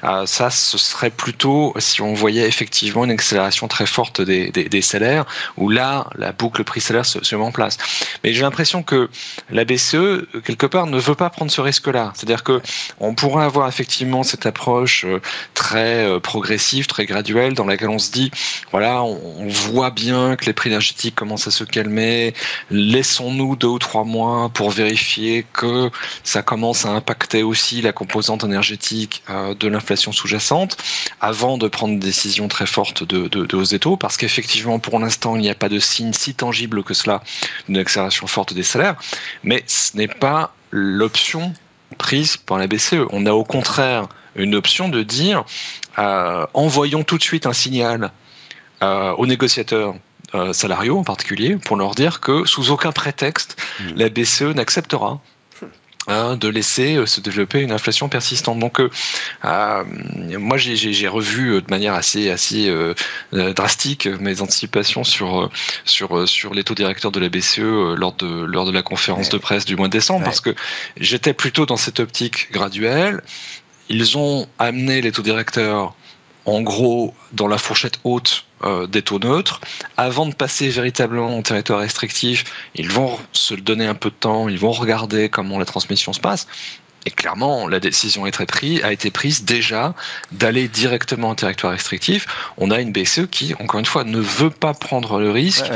Euh, 0.05 0.27
ça, 0.27 0.51
ce 0.51 0.79
serait 0.79 1.11
plutôt 1.11 1.75
si 1.79 2.03
on 2.03 2.15
voyait 2.15 2.47
effectivement 2.47 3.05
une 3.05 3.11
accélération 3.11 3.69
très 3.69 3.87
forte 3.87 4.21
des, 4.21 4.83
salaires, 4.83 5.25
où 5.56 5.71
là, 5.71 6.09
la 6.17 6.33
boucle 6.33 6.65
prix-salaire 6.65 7.06
se, 7.06 7.23
se, 7.25 7.37
met 7.37 7.43
en 7.43 7.53
place. 7.53 7.79
Mais 8.23 8.33
j'ai 8.33 8.43
l'impression 8.43 8.83
que 8.83 9.09
la 9.51 9.65
BCE, 9.65 10.27
quelque 10.45 10.67
part, 10.67 10.87
ne 10.87 10.99
veut 10.99 11.15
pas 11.15 11.31
prendre 11.31 11.51
ce 11.51 11.61
risque-là. 11.61 12.12
C'est-à-dire 12.15 12.43
que 12.43 12.61
on 13.01 13.15
pourrait 13.15 13.45
avoir 13.45 13.69
effectivement 13.69 14.23
cette 14.23 14.47
approche 14.47 15.05
euh, 15.05 15.21
très 15.55 16.21
progressive, 16.21 16.87
très 16.87 17.06
graduelle, 17.06 17.55
dans 17.55 17.67
laquelle 17.67 17.89
on 17.89 17.99
se 17.99 18.11
dit, 18.11 18.31
voilà, 18.73 19.03
on, 19.03 19.21
on 19.39 19.49
voit 19.49 19.91
bien 19.91 20.37
que 20.37 20.47
les 20.47 20.53
prix 20.53 20.71
énergétiques 20.71 21.15
commencent 21.15 21.47
à 21.47 21.51
se 21.51 21.65
calmer, 21.65 22.35
laissons-nous 22.71 23.56
deux 23.56 23.69
ou 23.69 23.79
trois 23.79 24.05
mois 24.05 24.49
pour 24.49 24.71
vérifier 24.71 25.47
que 25.53 25.91
ça 26.23 26.43
commence 26.43 26.85
à 26.85 26.91
impacter 26.91 27.44
aussi 27.44 27.82
la 27.82 27.93
composante 27.93 28.44
énergétique 28.44 29.23
euh, 29.31 29.55
de 29.55 29.69
l'inflation 29.69 30.12
sous-jacente 30.12 30.76
avant 31.20 31.58
de 31.58 31.69
prendre 31.69 31.93
une 31.93 32.00
décision 32.00 32.49
très 32.49 32.67
forte 32.67 33.05
de, 33.05 33.29
de, 33.29 33.56
hausse 33.56 33.70
des 33.70 33.79
taux, 33.79 33.96
parce 33.96 34.17
qu'effectivement, 34.17 34.79
pour 34.79 34.99
l'instant, 34.99 35.37
il 35.37 35.43
n'y 35.43 35.50
a 35.50 35.55
pas 35.55 35.69
de 35.69 35.79
signe 35.79 36.12
si 36.12 36.35
tangible 36.35 36.82
que 36.82 36.94
cela 36.94 37.23
d'une 37.67 37.79
accélération 37.79 38.26
forte 38.26 38.55
des 38.55 38.62
salaires, 38.62 38.96
mais 39.43 39.62
ce 39.67 39.96
n'est 39.96 40.08
pas 40.08 40.55
l'option 40.70 41.52
prise 41.99 42.37
par 42.37 42.58
la 42.58 42.67
BCE. 42.67 43.06
On 43.11 43.26
a 43.26 43.32
au 43.32 43.44
contraire 43.44 44.08
une 44.35 44.55
option 44.55 44.88
de 44.88 45.02
dire 45.02 45.44
euh, 45.99 46.46
envoyons 46.55 47.05
tout 47.05 47.19
de 47.19 47.23
suite 47.23 47.46
un 47.46 47.52
signal 47.52 48.11
euh, 48.82 49.12
aux 49.12 49.26
négociateurs 49.26 49.94
salariaux 50.52 50.99
en 50.99 51.05
particulier 51.05 51.55
pour 51.55 51.76
leur 51.76 51.94
dire 51.94 52.19
que 52.19 52.44
sous 52.44 52.73
aucun 52.73 52.91
prétexte 52.91 53.56
mmh. 53.79 53.85
la 53.94 54.08
BCE 54.08 54.43
n'acceptera 54.56 55.20
Hein, 56.06 56.37
de 56.37 56.49
laisser 56.49 56.97
euh, 56.97 57.06
se 57.06 57.23
développer 57.23 57.61
une 57.61 57.73
inflation 57.73 58.11
persistante. 58.11 58.59
Donc, 58.59 58.79
euh, 58.79 58.91
euh 59.47 59.85
moi, 60.39 60.59
j'ai 60.59 61.09
revu 61.09 61.62
de 61.62 61.71
manière 61.71 61.95
assez 61.95 62.31
assez 62.31 62.69
euh, 62.69 62.95
drastique 63.33 64.06
mes 64.06 64.43
anticipations 64.43 65.03
sur 65.03 65.51
sur 65.87 66.29
sur 66.29 66.53
les 66.53 66.62
taux 66.62 66.75
directeurs 66.75 67.11
de 67.11 67.21
la 67.21 67.31
BCE 67.31 67.97
lors 67.97 68.12
de 68.12 68.45
lors 68.45 68.67
de 68.67 68.73
la 68.73 68.83
conférence 68.83 69.31
de 69.31 69.39
presse 69.39 69.65
du 69.65 69.77
mois 69.77 69.89
de 69.89 69.93
décembre, 69.93 70.25
parce 70.25 70.41
que 70.41 70.55
j'étais 70.99 71.33
plutôt 71.33 71.65
dans 71.65 71.79
cette 71.79 72.01
optique 72.01 72.53
graduelle. 72.53 73.23
Ils 73.89 74.19
ont 74.19 74.47
amené 74.59 75.01
les 75.01 75.12
taux 75.12 75.23
directeurs 75.23 75.95
en 76.46 76.61
gros 76.62 77.14
dans 77.32 77.49
la 77.49 77.58
fourchette 77.58 77.99
haute 78.05 78.44
euh, 78.64 78.87
des 78.87 79.02
taux 79.02 79.19
neutres. 79.19 79.61
Avant 79.96 80.26
de 80.26 80.35
passer 80.35 80.69
véritablement 80.69 81.39
au 81.39 81.43
territoire 81.43 81.81
restrictif, 81.81 82.44
ils 82.74 82.91
vont 82.91 83.19
se 83.32 83.55
donner 83.55 83.86
un 83.86 83.94
peu 83.94 84.10
de 84.10 84.15
temps, 84.15 84.48
ils 84.48 84.58
vont 84.58 84.72
regarder 84.72 85.29
comment 85.29 85.58
la 85.58 85.65
transmission 85.65 86.13
se 86.13 86.20
passe. 86.20 86.46
Et 87.06 87.10
clairement, 87.10 87.69
la 87.69 87.81
décision 87.81 88.27
est 88.27 88.46
prise, 88.46 88.82
a 88.82 88.93
été 88.93 89.10
prise 89.10 89.44
déjà 89.44 89.94
d'aller 90.32 90.69
directement 90.69 91.31
en 91.31 91.34
territoire 91.34 91.72
restrictif. 91.72 92.27
On 92.56 92.70
a 92.70 92.81
une 92.81 92.93
BCE 92.93 93.27
qui, 93.31 93.55
encore 93.60 93.81
une 93.81 93.86
fois, 93.86 94.05
ne 94.05 94.19
veut 94.19 94.51
pas 94.51 94.72
prendre 94.72 95.20
le 95.20 95.31
risque 95.31 95.67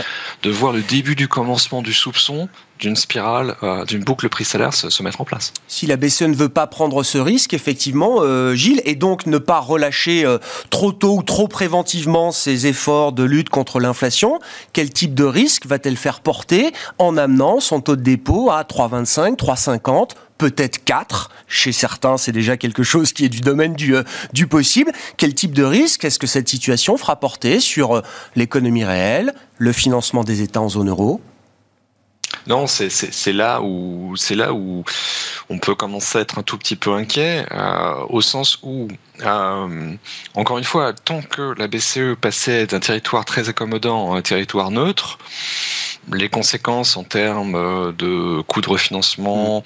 de 0.42 0.50
voir 0.50 0.72
le 0.72 0.80
début 0.80 1.16
du 1.16 1.28
commencement 1.28 1.82
du 1.82 1.92
soupçon 1.92 2.48
d'une 2.78 2.96
spirale, 2.96 3.56
euh, 3.62 3.84
d'une 3.84 4.02
boucle 4.02 4.28
prix-salaire 4.28 4.72
se, 4.72 5.02
mettre 5.02 5.20
en 5.20 5.24
place. 5.24 5.52
Si 5.66 5.86
la 5.86 5.96
BCE 5.96 6.22
ne 6.22 6.34
veut 6.34 6.48
pas 6.48 6.66
prendre 6.66 7.02
ce 7.02 7.18
risque, 7.18 7.54
effectivement, 7.54 8.18
euh, 8.20 8.54
Gilles, 8.54 8.82
et 8.84 8.94
donc 8.94 9.26
ne 9.26 9.38
pas 9.38 9.60
relâcher 9.60 10.24
euh, 10.24 10.38
trop 10.70 10.92
tôt 10.92 11.16
ou 11.16 11.22
trop 11.22 11.48
préventivement 11.48 12.32
ses 12.32 12.66
efforts 12.66 13.12
de 13.12 13.24
lutte 13.24 13.48
contre 13.48 13.80
l'inflation, 13.80 14.38
quel 14.72 14.90
type 14.90 15.14
de 15.14 15.24
risque 15.24 15.66
va-t-elle 15.66 15.96
faire 15.96 16.20
porter 16.20 16.72
en 16.98 17.16
amenant 17.16 17.60
son 17.60 17.80
taux 17.80 17.96
de 17.96 18.02
dépôt 18.02 18.50
à 18.50 18.62
3,25, 18.62 19.36
3,50 19.36 20.10
peut-être 20.38 20.84
4. 20.84 21.30
Chez 21.48 21.72
certains, 21.72 22.16
c'est 22.16 22.30
déjà 22.30 22.56
quelque 22.56 22.84
chose 22.84 23.12
qui 23.12 23.24
est 23.24 23.28
du 23.28 23.40
domaine 23.40 23.74
du, 23.74 23.96
du 24.32 24.46
possible. 24.46 24.92
Quel 25.16 25.34
type 25.34 25.52
de 25.52 25.64
risque 25.64 26.04
est-ce 26.04 26.20
que 26.20 26.28
cette 26.28 26.48
situation 26.48 26.96
fera 26.96 27.16
porter 27.16 27.58
sur 27.58 28.02
l'économie 28.36 28.84
réelle, 28.84 29.34
le 29.56 29.72
financement 29.72 30.22
des 30.22 30.42
États 30.42 30.60
en 30.60 30.68
zone 30.68 30.90
euro? 30.90 31.20
Non, 32.48 32.66
c'est 32.66 33.32
là 33.32 33.60
où 33.62 34.14
c'est 34.16 34.34
là 34.34 34.54
où 34.54 34.82
on 35.50 35.58
peut 35.58 35.74
commencer 35.74 36.18
à 36.18 36.20
être 36.22 36.38
un 36.38 36.42
tout 36.42 36.56
petit 36.56 36.76
peu 36.76 36.92
inquiet, 36.94 37.46
euh, 37.52 38.04
au 38.08 38.22
sens 38.22 38.58
où, 38.62 38.88
euh, 39.20 39.94
encore 40.34 40.56
une 40.58 40.64
fois, 40.64 40.92
tant 40.92 41.20
que 41.20 41.54
la 41.58 41.68
BCE 41.68 42.16
passait 42.20 42.66
d'un 42.66 42.80
territoire 42.80 43.26
très 43.26 43.50
accommodant 43.50 44.14
à 44.14 44.18
un 44.18 44.22
territoire 44.22 44.70
neutre, 44.70 45.18
les 46.10 46.30
conséquences 46.30 46.96
en 46.96 47.04
termes 47.04 47.54
euh, 47.54 47.92
de 47.92 48.40
coûts 48.42 48.62
de 48.62 48.68
refinancement 48.68 49.62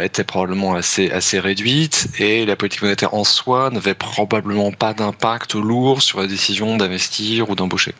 étaient 0.00 0.24
probablement 0.24 0.74
assez, 0.74 1.10
assez 1.10 1.38
réduites 1.38 2.08
et 2.18 2.46
la 2.46 2.56
politique 2.56 2.80
monétaire 2.80 3.12
en 3.12 3.24
soi 3.24 3.68
n'avait 3.68 3.94
probablement 3.94 4.72
pas 4.72 4.94
d'impact 4.94 5.54
lourd 5.54 6.00
sur 6.00 6.20
la 6.20 6.26
décision 6.26 6.78
d'investir 6.78 7.50
ou 7.50 7.54
d'embaucher. 7.54 7.94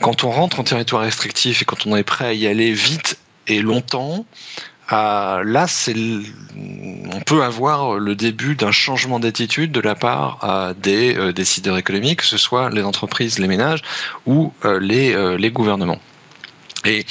Quand 0.00 0.24
on 0.24 0.30
rentre 0.30 0.60
en 0.60 0.64
territoire 0.64 1.02
restrictif 1.02 1.60
et 1.60 1.64
quand 1.66 1.86
on 1.86 1.94
est 1.94 2.04
prêt 2.04 2.26
à 2.26 2.32
y 2.32 2.46
aller 2.46 2.72
vite 2.72 3.18
et 3.46 3.60
longtemps, 3.62 4.26
là, 4.90 5.66
on 5.96 7.20
peut 7.20 7.42
avoir 7.42 7.98
le 7.98 8.14
début 8.14 8.54
d'un 8.54 8.72
changement 8.72 9.20
d'attitude 9.20 9.72
de 9.72 9.80
la 9.80 9.94
part 9.94 10.74
des 10.80 11.32
décideurs 11.32 11.78
économiques, 11.78 12.20
que 12.20 12.26
ce 12.26 12.38
soit 12.38 12.70
les 12.70 12.82
entreprises, 12.82 13.38
les 13.38 13.48
ménages 13.48 13.82
ou 14.26 14.52
les, 14.80 15.36
les 15.36 15.50
gouvernements. 15.50 16.00
Et 16.84 17.06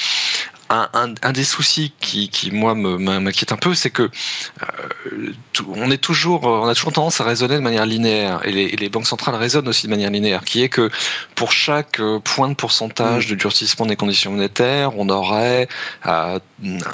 un, 0.94 1.32
des 1.32 1.44
soucis 1.44 1.94
qui, 2.00 2.30
moi, 2.52 2.76
m'inquiète 2.76 3.52
un 3.52 3.58
peu, 3.58 3.74
c'est 3.74 3.90
que 3.90 4.04
euh, 4.04 5.32
on 5.68 5.92
est 5.92 5.98
toujours, 5.98 6.44
on 6.44 6.68
a 6.68 6.76
toujours 6.76 6.94
tendance 6.94 7.22
à 7.22 7.24
raisonner 7.24 7.56
de 7.56 7.62
manière 7.62 7.86
linéaire, 7.86 8.42
et 8.46 8.52
les, 8.52 8.90
banques 8.90 9.08
centrales 9.08 9.36
raisonnent 9.36 9.68
aussi 9.68 9.88
de 9.88 9.92
manière 9.92 10.10
linéaire, 10.10 10.44
qui 10.44 10.62
est 10.64 10.70
que 10.70 10.90
pour 11.36 11.52
chaque 11.52 12.00
euh, 12.00 12.20
point 12.20 12.50
de 12.50 12.56
pourcentage 12.56 13.28
de 13.28 13.36
durcissement 13.36 13.86
des 13.86 13.96
conditions 13.96 14.32
monétaires, 14.32 14.98
on 14.98 15.10
aurait 15.10 15.68
euh, 16.06 16.40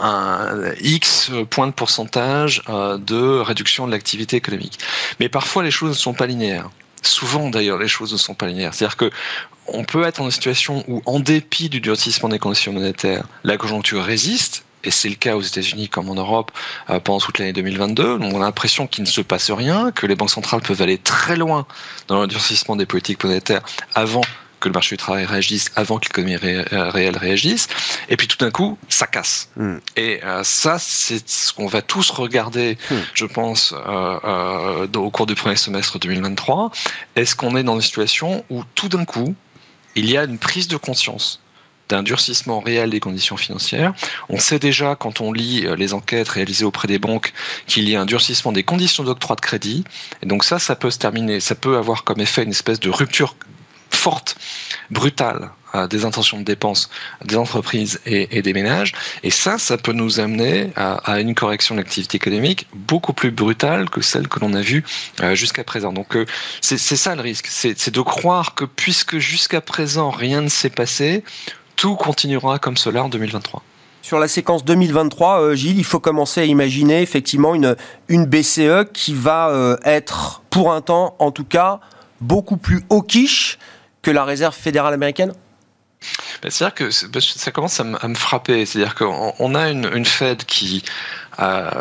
un 0.01 0.73
X 0.81 1.31
point 1.49 1.67
de 1.67 1.73
pourcentage 1.73 2.63
de 2.67 3.39
réduction 3.39 3.87
de 3.87 3.91
l'activité 3.91 4.37
économique. 4.37 4.79
Mais 5.19 5.29
parfois, 5.29 5.63
les 5.63 5.71
choses 5.71 5.89
ne 5.89 5.95
sont 5.95 6.13
pas 6.13 6.27
linéaires. 6.27 6.69
Souvent, 7.01 7.49
d'ailleurs, 7.49 7.77
les 7.77 7.87
choses 7.87 8.11
ne 8.11 8.17
sont 8.17 8.33
pas 8.33 8.47
linéaires. 8.47 8.73
C'est-à-dire 8.73 8.97
que 8.97 9.09
on 9.67 9.83
peut 9.83 10.03
être 10.03 10.17
dans 10.17 10.25
une 10.25 10.31
situation 10.31 10.83
où, 10.87 11.01
en 11.05 11.19
dépit 11.19 11.69
du 11.69 11.79
durcissement 11.79 12.29
des 12.29 12.39
conditions 12.39 12.73
monétaires, 12.73 13.25
la 13.43 13.57
conjoncture 13.57 14.03
résiste, 14.03 14.63
et 14.83 14.91
c'est 14.91 15.09
le 15.09 15.15
cas 15.15 15.35
aux 15.35 15.41
États-Unis 15.41 15.89
comme 15.89 16.09
en 16.09 16.15
Europe 16.15 16.51
euh, 16.89 16.99
pendant 16.99 17.19
toute 17.19 17.37
l'année 17.39 17.53
2022. 17.53 18.17
On 18.21 18.35
a 18.37 18.45
l'impression 18.45 18.87
qu'il 18.87 19.03
ne 19.03 19.09
se 19.09 19.21
passe 19.21 19.51
rien, 19.51 19.91
que 19.91 20.07
les 20.07 20.15
banques 20.15 20.29
centrales 20.29 20.61
peuvent 20.61 20.81
aller 20.81 20.97
très 20.97 21.35
loin 21.35 21.65
dans 22.07 22.21
le 22.21 22.27
durcissement 22.27 22.75
des 22.75 22.85
politiques 22.85 23.23
monétaires 23.23 23.61
avant 23.95 24.21
que 24.59 24.67
le 24.67 24.73
marché 24.73 24.95
du 24.95 24.97
travail 24.97 25.25
réagisse 25.25 25.71
avant 25.75 25.97
que 25.97 26.05
l'économie 26.05 26.35
euh, 26.35 26.89
réelle 26.89 27.17
réagisse. 27.17 27.67
Et 28.09 28.17
puis 28.17 28.27
tout 28.27 28.37
d'un 28.37 28.51
coup, 28.51 28.77
ça 28.87 29.07
casse. 29.07 29.49
Hmm. 29.55 29.77
Et 29.95 30.19
euh, 30.23 30.43
ça, 30.43 30.77
c'est 30.79 31.27
ce 31.27 31.53
qu'on 31.53 31.67
va 31.67 31.81
tous 31.81 32.09
regarder, 32.11 32.77
hmm. 32.91 32.95
je 33.13 33.25
pense, 33.25 33.73
euh, 33.73 34.87
au 34.95 35.09
cours 35.09 35.25
du 35.25 35.35
premier 35.35 35.55
semestre 35.55 35.99
2023. 35.99 36.71
Est-ce 37.15 37.35
qu'on 37.35 37.55
est 37.55 37.63
dans 37.63 37.75
une 37.75 37.81
situation 37.81 38.43
où 38.49 38.63
tout 38.75 38.89
d'un 38.89 39.05
coup, 39.05 39.35
il 39.95 40.09
y 40.09 40.17
a 40.17 40.23
une 40.23 40.37
prise 40.37 40.67
de 40.67 40.77
conscience 40.77 41.41
d'un 41.87 42.03
durcissement 42.03 42.59
réel 42.59 42.91
des 42.91 42.99
conditions 42.99 43.37
financières? 43.37 43.93
On 44.29 44.37
sait 44.37 44.59
déjà, 44.59 44.95
quand 44.95 45.21
on 45.21 45.33
lit 45.33 45.65
les 45.75 45.93
enquêtes 45.93 46.29
réalisées 46.29 46.65
auprès 46.65 46.87
des 46.87 46.99
banques, 46.99 47.33
qu'il 47.65 47.89
y 47.89 47.95
a 47.95 48.01
un 48.01 48.05
durcissement 48.05 48.51
des 48.51 48.63
conditions 48.63 49.03
d'octroi 49.03 49.35
de 49.35 49.41
crédit. 49.41 49.83
Et 50.21 50.27
donc 50.27 50.43
ça, 50.43 50.59
ça 50.59 50.75
peut 50.75 50.91
se 50.91 50.99
terminer, 50.99 51.39
ça 51.39 51.55
peut 51.55 51.77
avoir 51.77 52.03
comme 52.03 52.19
effet 52.19 52.43
une 52.43 52.51
espèce 52.51 52.79
de 52.79 52.91
rupture 52.91 53.35
forte, 53.99 54.37
brutale 54.89 55.51
des 55.89 56.05
intentions 56.05 56.39
de 56.39 56.43
dépenses 56.43 56.89
des 57.23 57.37
entreprises 57.37 57.99
et, 58.05 58.41
des 58.41 58.53
ménages. 58.53 58.93
Et 59.23 59.29
ça, 59.29 59.57
ça 59.57 59.77
peut 59.77 59.91
nous 59.91 60.19
amener 60.19 60.71
à, 60.75 61.19
une 61.19 61.35
correction 61.35 61.75
de 61.75 61.81
l'activité 61.81 62.17
économique 62.17 62.67
beaucoup 62.73 63.13
plus 63.13 63.31
brutale 63.31 63.89
que 63.89 64.01
celle 64.01 64.27
que 64.27 64.39
l'on 64.39 64.53
a 64.53 64.61
vue 64.61 64.83
euh, 65.21 65.35
jusqu'à 65.35 65.63
présent. 65.63 65.93
Donc 65.93 66.15
euh, 66.15 66.25
c'est 66.61 66.77
ça 66.77 67.15
le 67.15 67.21
risque, 67.21 67.47
c'est 67.47 67.93
de 67.93 68.01
croire 68.01 68.55
que 68.55 68.65
puisque 68.65 69.17
jusqu'à 69.17 69.61
présent 69.61 70.09
rien 70.09 70.41
ne 70.41 70.49
s'est 70.49 70.69
passé, 70.69 71.23
tout 71.75 71.95
continuera 71.95 72.59
comme 72.59 72.77
cela 72.77 73.03
en 73.03 73.09
2023. 73.09 73.61
Sur 74.01 74.17
la 74.17 74.27
séquence 74.27 74.65
2023, 74.65 75.41
euh, 75.41 75.55
Gilles, 75.55 75.77
il 75.77 75.83
faut 75.83 75.99
commencer 75.99 76.41
à 76.41 76.45
imaginer 76.45 77.01
effectivement 77.01 77.53
une, 77.53 77.75
une 78.07 78.25
BCE 78.25 78.91
qui 78.91 79.13
va 79.13 79.77
être, 79.83 80.41
pour 80.49 80.73
un 80.73 80.81
temps 80.81 81.15
en 81.19 81.31
tout 81.31 81.43
cas, 81.43 81.79
beaucoup 82.21 82.57
plus 82.57 82.83
hawkish 82.89 83.59
que 84.01 84.11
la 84.11 84.23
réserve 84.23 84.55
fédérale 84.55 84.93
américaine 84.93 85.33
bah, 86.41 86.49
C'est-à-dire 86.49 86.75
que 86.75 87.07
bah, 87.07 87.19
ça 87.21 87.51
commence 87.51 87.79
à, 87.79 87.83
me 87.83 88.15
frapper. 88.15 88.65
C'est-à-dire 88.65 88.95
qu'on 88.95 89.55
a 89.55 89.69
une, 89.69 90.05
Fed 90.05 90.45
qui 90.45 90.83
a, 91.37 91.71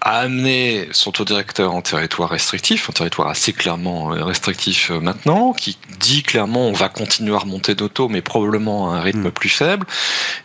amené 0.00 0.88
son 0.92 1.10
taux 1.10 1.24
directeur 1.24 1.74
en 1.74 1.82
territoire 1.82 2.30
restrictif, 2.30 2.88
un 2.90 2.92
territoire 2.92 3.28
assez 3.28 3.52
clairement 3.52 4.14
euh, 4.14 4.24
restrictif 4.24 4.90
euh, 4.90 5.00
maintenant, 5.00 5.52
qui 5.52 5.78
dit 5.98 6.22
clairement 6.22 6.68
on 6.68 6.72
va 6.72 6.88
continuer 6.88 7.34
à 7.34 7.38
remonter 7.38 7.74
nos 7.74 7.88
taux, 7.88 8.08
mais 8.08 8.22
probablement 8.22 8.92
à 8.92 8.98
un 8.98 9.00
rythme 9.00 9.28
mm. 9.28 9.32
plus 9.32 9.48
faible. 9.48 9.86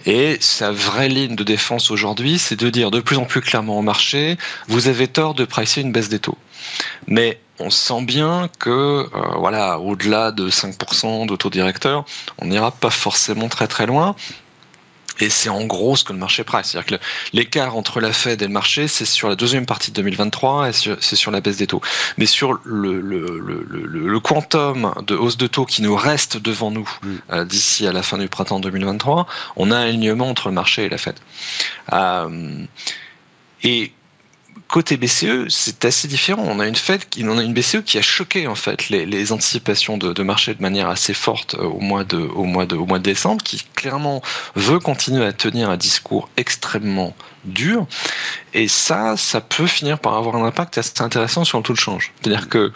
Et 0.06 0.38
sa 0.40 0.72
vraie 0.72 1.10
ligne 1.10 1.36
de 1.36 1.44
défense 1.44 1.92
aujourd'hui, 1.92 2.40
c'est 2.40 2.56
de 2.56 2.70
dire 2.70 2.92
de 2.92 3.02
plus 3.02 3.18
en 3.18 3.26
plus 3.26 3.42
clairement 3.42 3.78
au 3.78 3.84
marché, 3.84 4.38
vous 4.68 4.88
avez 4.88 5.08
tort 5.08 5.34
de 5.34 5.46
pricer 5.46 5.82
une 5.82 5.92
baisse 5.92 6.10
des 6.10 6.20
taux. 6.20 6.38
Mais 7.08 7.40
on 7.60 7.70
sent 7.70 8.04
bien 8.04 8.50
que, 8.60 8.70
euh, 8.70 9.08
voilà, 9.38 9.80
au-delà 9.80 10.32
de 10.32 10.50
5% 10.50 11.26
d'autodirecteur, 11.26 12.06
on 12.40 12.46
n'ira 12.46 12.72
pas 12.72 12.90
forcément 12.90 13.50
très 13.50 13.68
très 13.68 13.86
loin. 13.86 14.16
Et 15.20 15.30
c'est 15.30 15.50
en 15.50 15.64
gros 15.66 15.96
ce 15.96 16.04
que 16.04 16.12
le 16.12 16.20
marché 16.20 16.44
presse. 16.44 16.72
C'est-à-dire 16.72 16.98
que 16.98 17.06
l'écart 17.34 17.78
entre 17.78 18.00
la 18.00 18.12
Fed 18.12 18.42
et 18.42 18.48
le 18.48 18.52
marché, 18.52 18.88
c'est 18.88 19.06
sur 19.06 19.30
la 19.30 19.36
deuxième 19.36 19.66
partie 19.66 19.92
de 19.92 19.96
2023 19.98 20.70
et 20.70 20.74
c'est 20.74 21.16
sur 21.16 21.30
la 21.30 21.40
baisse 21.40 21.58
des 21.58 21.68
taux. 21.68 21.82
Mais 22.18 22.26
sur 22.26 22.54
le, 22.64 23.00
le, 23.00 23.40
le, 23.40 23.64
le, 23.86 24.20
quantum 24.20 24.94
de 25.06 25.16
hausse 25.16 25.38
de 25.38 25.46
taux 25.46 25.66
qui 25.66 25.84
nous 25.84 25.96
reste 25.96 26.38
devant 26.38 26.72
nous 26.72 26.90
mm. 27.04 27.16
euh, 27.32 27.46
d'ici 27.46 27.86
à 27.86 27.92
la 27.92 28.02
fin 28.02 28.18
du 28.18 28.28
printemps 28.28 28.60
2023, 28.60 29.28
on 29.56 29.70
a 29.70 29.78
un 29.78 29.82
alignement 29.84 30.30
entre 30.30 30.48
le 30.48 30.56
marché 30.56 30.86
et 30.86 30.90
la 30.90 30.98
Fed. 30.98 31.16
Euh, 31.92 32.66
et 33.64 33.94
Côté 34.74 34.98
BCE, 34.98 35.50
c'est 35.50 35.86
assez 35.86 36.08
différent. 36.08 36.42
On 36.48 36.60
a 36.60 36.66
une 36.66 37.54
BCE 37.54 37.84
qui 37.86 38.00
a 38.00 38.02
choqué 38.02 38.48
en 38.48 38.56
fait 38.56 38.90
les, 38.90 39.32
anticipations 39.32 40.00
de, 40.00 40.24
marché 40.24 40.56
de 40.56 40.62
manière 40.64 40.90
assez 40.90 41.14
forte 41.14 41.54
euh, 41.54 41.64
au 41.64 41.80
mois 41.80 42.04
de 42.04 42.98
décembre, 42.98 43.44
qui 43.44 43.64
clairement 43.76 44.24
veut 44.56 44.80
continuer 44.80 45.26
à 45.26 45.32
tenir 45.32 45.70
un 45.70 45.78
discours 45.78 46.28
extrêmement 46.38 47.14
dur. 47.46 47.88
Et 48.54 48.68
ça, 48.68 49.18
ça 49.18 49.42
peut 49.42 49.66
finir 49.66 49.98
par 49.98 50.16
avoir 50.16 50.36
un 50.36 50.46
impact 50.46 50.78
assez 50.78 51.02
intéressant 51.02 51.44
sur 51.44 51.58
le 51.58 51.64
taux 51.64 51.74
de 51.74 51.80
change. 51.80 52.12
C'est-à-dire 52.22 52.50
que 52.50 52.72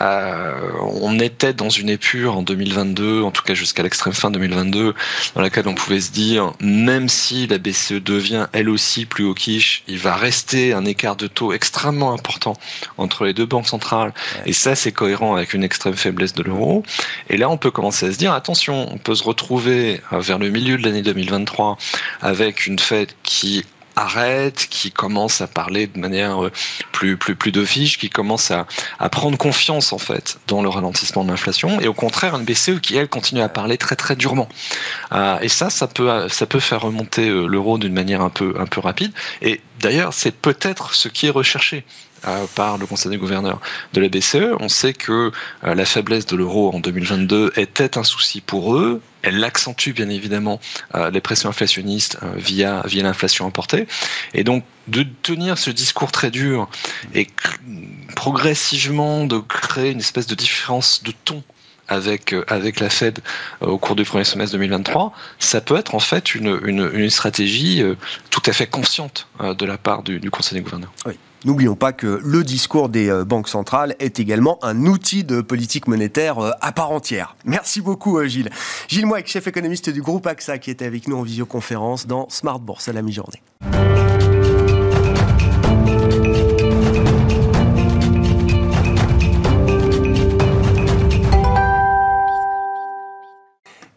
euh, 0.00 0.70
on 0.80 1.18
était 1.18 1.52
dans 1.52 1.68
une 1.68 1.90
épure 1.90 2.36
en 2.36 2.42
2022, 2.42 3.22
en 3.22 3.30
tout 3.30 3.42
cas 3.42 3.54
jusqu'à 3.54 3.82
l'extrême 3.82 4.14
fin 4.14 4.30
2022, 4.30 4.94
dans 5.34 5.40
laquelle 5.40 5.68
on 5.68 5.74
pouvait 5.74 6.00
se 6.00 6.10
dire, 6.10 6.52
même 6.60 7.08
si 7.08 7.46
la 7.46 7.58
BCE 7.58 8.02
devient 8.02 8.46
elle 8.52 8.70
aussi 8.70 9.04
plus 9.04 9.24
haut 9.24 9.34
quiche, 9.34 9.82
il 9.88 9.98
va 9.98 10.16
rester 10.16 10.72
un 10.72 10.86
écart 10.86 11.16
de 11.16 11.26
taux 11.26 11.52
extrêmement 11.52 12.12
important 12.14 12.54
entre 12.96 13.26
les 13.26 13.34
deux 13.34 13.46
banques 13.46 13.68
centrales. 13.68 14.14
Et 14.46 14.54
ça, 14.54 14.74
c'est 14.74 14.92
cohérent 14.92 15.36
avec 15.36 15.52
une 15.52 15.64
extrême 15.64 15.94
faiblesse 15.94 16.34
de 16.34 16.42
l'euro. 16.42 16.82
Et 17.28 17.36
là, 17.36 17.50
on 17.50 17.58
peut 17.58 17.70
commencer 17.70 18.06
à 18.06 18.12
se 18.12 18.16
dire, 18.16 18.32
attention, 18.32 18.88
on 18.90 18.98
peut 18.98 19.14
se 19.14 19.24
retrouver 19.24 20.00
vers 20.12 20.38
le 20.38 20.48
milieu 20.48 20.78
de 20.78 20.82
l'année 20.82 21.02
2023 21.02 21.76
avec 22.22 22.66
une 22.66 22.78
fête 22.78 23.16
qui 23.22 23.64
arrête, 24.00 24.66
qui 24.70 24.90
commence 24.90 25.40
à 25.40 25.46
parler 25.46 25.86
de 25.86 25.98
manière 25.98 26.44
euh, 26.44 26.52
plus 26.92 27.16
plus 27.16 27.36
plus 27.36 27.52
d'office, 27.52 27.96
qui 27.96 28.10
commence 28.10 28.50
à, 28.50 28.66
prendre 29.10 29.36
confiance 29.36 29.92
en 29.92 29.98
fait 29.98 30.38
dans 30.46 30.62
le 30.62 30.68
ralentissement 30.68 31.24
de 31.24 31.30
l'inflation, 31.30 31.80
et 31.80 31.88
au 31.88 31.94
contraire 31.94 32.36
une 32.36 32.44
BCE 32.44 32.80
qui 32.80 32.96
elle 32.96 33.08
continue 33.08 33.42
à 33.42 33.48
parler 33.48 33.76
très 33.78 33.96
très 33.96 34.16
durement. 34.16 34.48
Euh, 35.12 35.38
et 35.40 35.48
ça, 35.48 35.70
ça 35.70 35.86
peut 35.86 36.60
faire 36.60 36.80
remonter 36.80 37.28
euh, 37.28 37.46
l'euro 37.46 37.78
d'une 37.78 37.92
manière 37.92 38.22
un 38.22 38.30
peu 38.30 38.54
un 38.58 38.66
peu 38.66 38.80
rapide. 38.80 39.12
Et 39.42 39.60
d'ailleurs, 39.80 40.14
c'est 40.14 40.34
peut-être 40.34 40.94
ce 40.94 41.08
qui 41.08 41.26
est 41.26 41.30
recherché 41.30 41.84
par 42.54 42.78
le 42.78 42.86
Conseil 42.86 43.10
des 43.10 43.16
gouverneurs 43.16 43.60
de 43.92 44.00
la 44.00 44.08
BCE. 44.08 44.56
On 44.60 44.68
sait 44.68 44.92
que 44.92 45.32
euh, 45.64 45.74
la 45.74 45.84
faiblesse 45.84 46.26
de 46.26 46.36
l'euro 46.36 46.72
en 46.74 46.80
2022 46.80 47.52
était 47.56 47.98
un 47.98 48.04
souci 48.04 48.40
pour 48.40 48.76
eux. 48.76 49.00
Elle 49.22 49.42
accentue 49.44 49.90
bien 49.90 50.08
évidemment 50.08 50.60
euh, 50.94 51.10
les 51.10 51.20
pressions 51.20 51.48
inflationnistes 51.48 52.18
via, 52.36 52.82
via 52.86 53.02
l'inflation 53.02 53.46
importée. 53.46 53.86
Et 54.34 54.44
donc 54.44 54.64
de 54.88 55.04
tenir 55.22 55.58
ce 55.58 55.70
discours 55.70 56.10
très 56.10 56.30
dur 56.30 56.68
et 57.14 57.26
progressivement 58.16 59.24
de 59.24 59.38
créer 59.38 59.90
une 59.90 60.00
espèce 60.00 60.26
de 60.26 60.34
différence 60.34 61.02
de 61.02 61.12
ton 61.24 61.42
avec, 61.88 62.34
avec 62.46 62.78
la 62.78 62.88
Fed 62.88 63.18
au 63.60 63.76
cours 63.76 63.96
du 63.96 64.04
premier 64.04 64.22
semestre 64.22 64.52
2023, 64.52 65.12
ça 65.40 65.60
peut 65.60 65.76
être 65.76 65.96
en 65.96 66.00
fait 66.00 66.36
une, 66.36 66.60
une, 66.64 66.88
une 66.92 67.10
stratégie 67.10 67.82
tout 68.30 68.42
à 68.46 68.52
fait 68.52 68.68
consciente 68.68 69.26
de 69.40 69.66
la 69.66 69.76
part 69.76 70.04
du, 70.04 70.20
du 70.20 70.30
Conseil 70.30 70.58
des 70.58 70.62
gouverneurs. 70.62 70.92
Oui. 71.04 71.18
N'oublions 71.44 71.74
pas 71.74 71.92
que 71.92 72.20
le 72.22 72.44
discours 72.44 72.90
des 72.90 73.08
euh, 73.08 73.24
banques 73.24 73.48
centrales 73.48 73.96
est 73.98 74.20
également 74.20 74.58
un 74.62 74.84
outil 74.84 75.24
de 75.24 75.40
politique 75.40 75.88
monétaire 75.88 76.38
euh, 76.38 76.50
à 76.60 76.72
part 76.72 76.90
entière. 76.90 77.34
Merci 77.46 77.80
beaucoup 77.80 78.18
euh, 78.18 78.26
Gilles. 78.26 78.50
Gilles 78.88 79.06
Moix, 79.06 79.24
chef 79.24 79.46
économiste 79.46 79.88
du 79.88 80.02
groupe 80.02 80.26
AXA, 80.26 80.58
qui 80.58 80.70
était 80.70 80.84
avec 80.84 81.08
nous 81.08 81.16
en 81.16 81.22
visioconférence 81.22 82.06
dans 82.06 82.28
Smart 82.28 82.58
Bourse 82.58 82.88
à 82.88 82.92
la 82.92 83.00
mi-journée. 83.00 83.42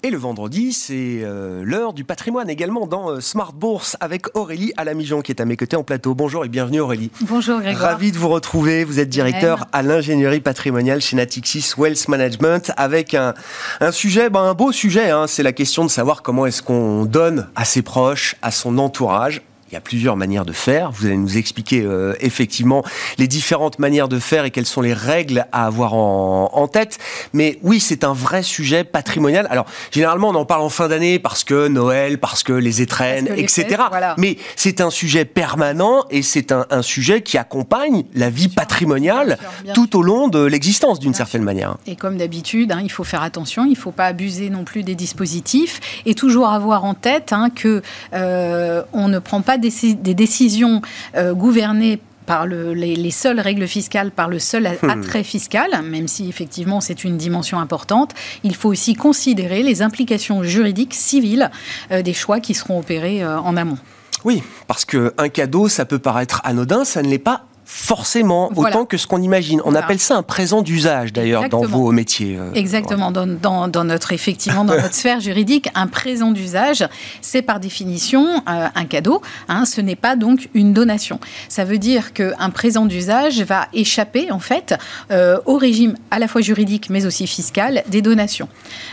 Et 0.06 0.10
le 0.10 0.18
vendredi, 0.18 0.74
c'est 0.74 1.22
euh, 1.24 1.64
l'heure 1.64 1.94
du 1.94 2.04
patrimoine 2.04 2.50
également 2.50 2.88
dans 2.88 3.10
euh, 3.10 3.22
Smart 3.22 3.54
Bourse 3.54 3.96
avec 4.02 4.36
Aurélie 4.36 4.74
Alamijon 4.76 5.22
qui 5.22 5.32
est 5.32 5.40
à 5.40 5.46
mes 5.46 5.56
côtés 5.56 5.78
en 5.78 5.84
plateau. 5.84 6.14
Bonjour 6.14 6.44
et 6.44 6.50
bienvenue 6.50 6.82
Aurélie. 6.82 7.10
Bonjour 7.22 7.62
Grégoire. 7.62 7.92
Ravi 7.92 8.12
de 8.12 8.18
vous 8.18 8.28
retrouver. 8.28 8.84
Vous 8.84 9.00
êtes 9.00 9.08
directeur 9.08 9.66
à 9.72 9.82
l'ingénierie 9.82 10.42
patrimoniale 10.42 11.00
chez 11.00 11.16
Natixis 11.16 11.76
Wealth 11.78 12.10
Management 12.10 12.74
avec 12.76 13.14
un, 13.14 13.34
un 13.80 13.94
sujet, 13.94 14.30
ben 14.30 14.42
un 14.42 14.54
beau 14.54 14.74
sujet. 14.74 15.10
Hein. 15.10 15.26
c'est 15.28 15.42
la 15.42 15.54
question 15.54 15.86
de 15.86 15.90
savoir 15.90 16.22
comment 16.22 16.46
est-ce 16.46 16.62
qu'on 16.62 17.06
donne 17.06 17.48
à 17.56 17.64
ses 17.64 17.82
proches, 17.82 18.36
à 18.42 18.52
son 18.52 18.80
entourage 18.80 19.42
il 19.74 19.78
y 19.78 19.78
a 19.78 19.82
plusieurs 19.82 20.16
manières 20.16 20.46
de 20.46 20.52
faire. 20.52 20.92
Vous 20.92 21.08
allez 21.08 21.18
nous 21.18 21.36
expliquer 21.36 21.82
euh, 21.82 22.14
effectivement 22.20 22.84
les 23.18 23.28
différentes 23.28 23.80
manières 23.80 24.08
de 24.08 24.20
faire 24.20 24.46
et 24.46 24.52
quelles 24.52 24.68
sont 24.68 24.82
les 24.82 24.94
règles 24.94 25.48
à 25.52 25.66
avoir 25.66 25.96
en, 25.96 26.68
tête. 26.72 27.00
Mais 27.34 27.58
oui, 27.64 27.80
c'est 27.80 28.04
un 28.04 28.14
vrai 28.14 28.44
sujet 28.44 28.84
patrimonial. 28.84 29.48
Alors, 29.50 29.66
généralement, 29.90 30.30
on 30.30 30.36
en 30.36 30.46
parle 30.46 30.62
en 30.62 30.70
fin 30.70 30.88
d'année 30.88 31.18
parce 31.18 31.44
que 31.44 31.68
Noël, 31.68 32.20
parce 32.20 32.44
que 32.44 32.54
les 32.54 32.82
étrennes, 32.84 33.28
etc. 33.36 33.84
Mais 34.18 34.38
c'est 34.56 34.80
un 34.80 34.92
sujet 34.92 35.26
permanent 35.26 36.06
et 36.12 36.22
c'est 36.22 36.52
un, 36.52 36.82
sujet 36.84 37.22
qui 37.22 37.40
accompagne 37.40 38.04
la 38.14 38.30
vie 38.30 38.50
patrimoniale 38.50 39.40
tout 39.74 39.98
au 39.98 40.04
long 40.04 40.28
de 40.28 40.44
l'existence, 40.44 41.00
d'une 41.00 41.14
certaine 41.16 41.44
manière. 41.44 41.78
Et 41.88 41.96
comme 41.96 42.18
d'habitude, 42.18 42.72
hein, 42.72 42.82
il 42.84 42.92
faut 42.92 43.04
faire 43.04 43.24
attention, 43.24 43.66
il 43.66 43.72
ne 43.72 43.76
faut 43.76 43.92
pas 43.92 44.06
abuser 44.06 44.50
non 44.52 44.66
plus 44.66 44.84
des 44.84 44.96
dispositifs 44.96 45.80
et 46.06 46.14
toujours 46.14 46.50
avoir 46.50 46.86
en 46.86 46.94
tête 46.94 47.34
hein, 47.34 47.50
que 47.50 47.82
euh, 48.14 48.84
on 48.94 49.08
ne 49.08 49.18
prend 49.20 49.42
pas 49.42 49.58
des, 49.70 50.14
décisions 50.14 50.82
euh, 51.16 51.34
gouvernées 51.34 52.00
par 52.26 52.46
les, 52.46 53.12
seules 53.12 53.40
règles 53.40 53.68
fiscales, 53.68 54.12
par 54.12 54.30
le 54.30 54.40
seul 54.40 54.78
hmm. 54.82 54.90
attrait 54.90 55.24
fiscal, 55.24 55.70
même 55.84 56.08
si 56.08 56.30
effectivement 56.30 56.82
c'est 56.82 57.04
une 57.04 57.18
dimension 57.18 57.60
importante, 57.60 58.14
il 58.44 58.56
faut 58.56 58.70
aussi 58.70 58.96
considérer 58.96 59.64
les 59.64 59.82
implications 59.82 60.44
juridiques, 60.44 60.94
civiles 60.94 61.52
euh, 61.92 62.02
des 62.02 62.14
choix 62.14 62.40
qui 62.40 62.54
seront 62.54 62.80
opérés 62.80 63.24
euh, 63.24 63.40
en 63.40 63.58
amont. 63.58 63.78
Oui, 64.24 64.42
parce 64.68 64.86
qu'un 64.86 65.30
cadeau, 65.34 65.68
ça 65.68 65.84
peut 65.84 66.00
paraître 66.00 66.40
anodin, 66.46 66.86
ça 66.86 67.02
ne 67.02 67.10
l'est 67.10 67.18
pas 67.18 67.46
forcément 67.74 68.52
autant 68.56 68.86
que 68.86 68.98
ce 68.98 69.08
qu'on 69.08 69.22
imagine. 69.22 69.60
On 69.66 69.74
appelle 69.74 70.00
ça 70.00 70.16
un 70.16 70.22
présent 70.22 70.62
d'usage 70.62 71.12
d'ailleurs 71.12 71.50
dans 71.50 71.64
vos 71.64 71.92
métiers. 71.92 72.38
Euh, 72.40 72.54
Exactement, 72.54 73.10
dans, 73.10 73.26
dans, 73.68 73.84
notre 73.84 74.14
effectivement 74.14 74.64
dans 74.64 74.76
notre 74.76 74.94
sphère 74.94 75.20
juridique, 75.20 75.70
un 75.74 75.88
présent 75.88 76.32
d'usage, 76.32 76.88
c'est 77.22 77.42
par 77.42 77.60
définition 77.60 78.44
euh, 78.48 78.68
un 78.76 78.86
cadeau. 78.86 79.24
Hein, 79.50 79.66
ce 79.66 79.82
n'est 79.82 79.96
pas 79.96 80.16
donc 80.16 80.50
une 80.54 80.72
donation. 80.72 81.20
Ça 81.50 81.66
veut 81.66 81.80
dire 81.80 82.14
qu'un 82.14 82.52
présent 82.52 82.86
d'usage 82.86 83.42
va 83.42 83.68
échapper 83.74 84.32
en 84.32 84.40
fait 84.40 84.76
euh, 85.10 85.40
au 85.46 85.58
régime 85.58 85.96
à 86.12 86.20
la 86.20 86.28
fois 86.28 86.42
juridique 86.42 86.92
mais 86.92 87.08
aussi 87.08 87.26
fiscal 87.26 87.84
des 87.88 88.04
donations. 88.04 88.50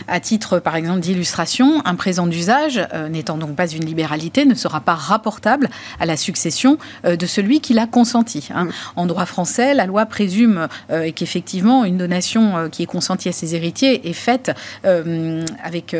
À 0.07 0.19
titre 0.19 0.57
par 0.57 0.75
exemple 0.75 1.01
d'illustration, 1.01 1.83
un 1.85 1.95
présent 1.95 2.25
d'usage 2.25 2.81
n'étant 3.11 3.37
donc 3.37 3.55
pas 3.55 3.67
une 3.67 3.85
libéralité 3.85 4.45
ne 4.45 4.55
sera 4.55 4.79
pas 4.79 4.95
rapportable 4.95 5.69
à 5.99 6.07
la 6.07 6.17
succession 6.17 6.79
de 7.03 7.25
celui 7.27 7.61
qui 7.61 7.75
l'a 7.75 7.85
consenti. 7.85 8.49
Hein. 8.55 8.70
En 8.95 9.05
droit 9.05 9.25
français, 9.25 9.73
la 9.73 9.85
loi 9.85 10.05
présume 10.05 10.67
euh, 10.89 11.11
qu'effectivement 11.15 11.85
une 11.85 11.97
donation 11.97 12.57
euh, 12.57 12.69
qui 12.69 12.83
est 12.83 12.87
consentie 12.87 13.29
à 13.29 13.31
ses 13.31 13.55
héritiers 13.55 14.09
est 14.09 14.13
faite 14.13 14.51
euh, 14.85 15.43
avec 15.63 15.95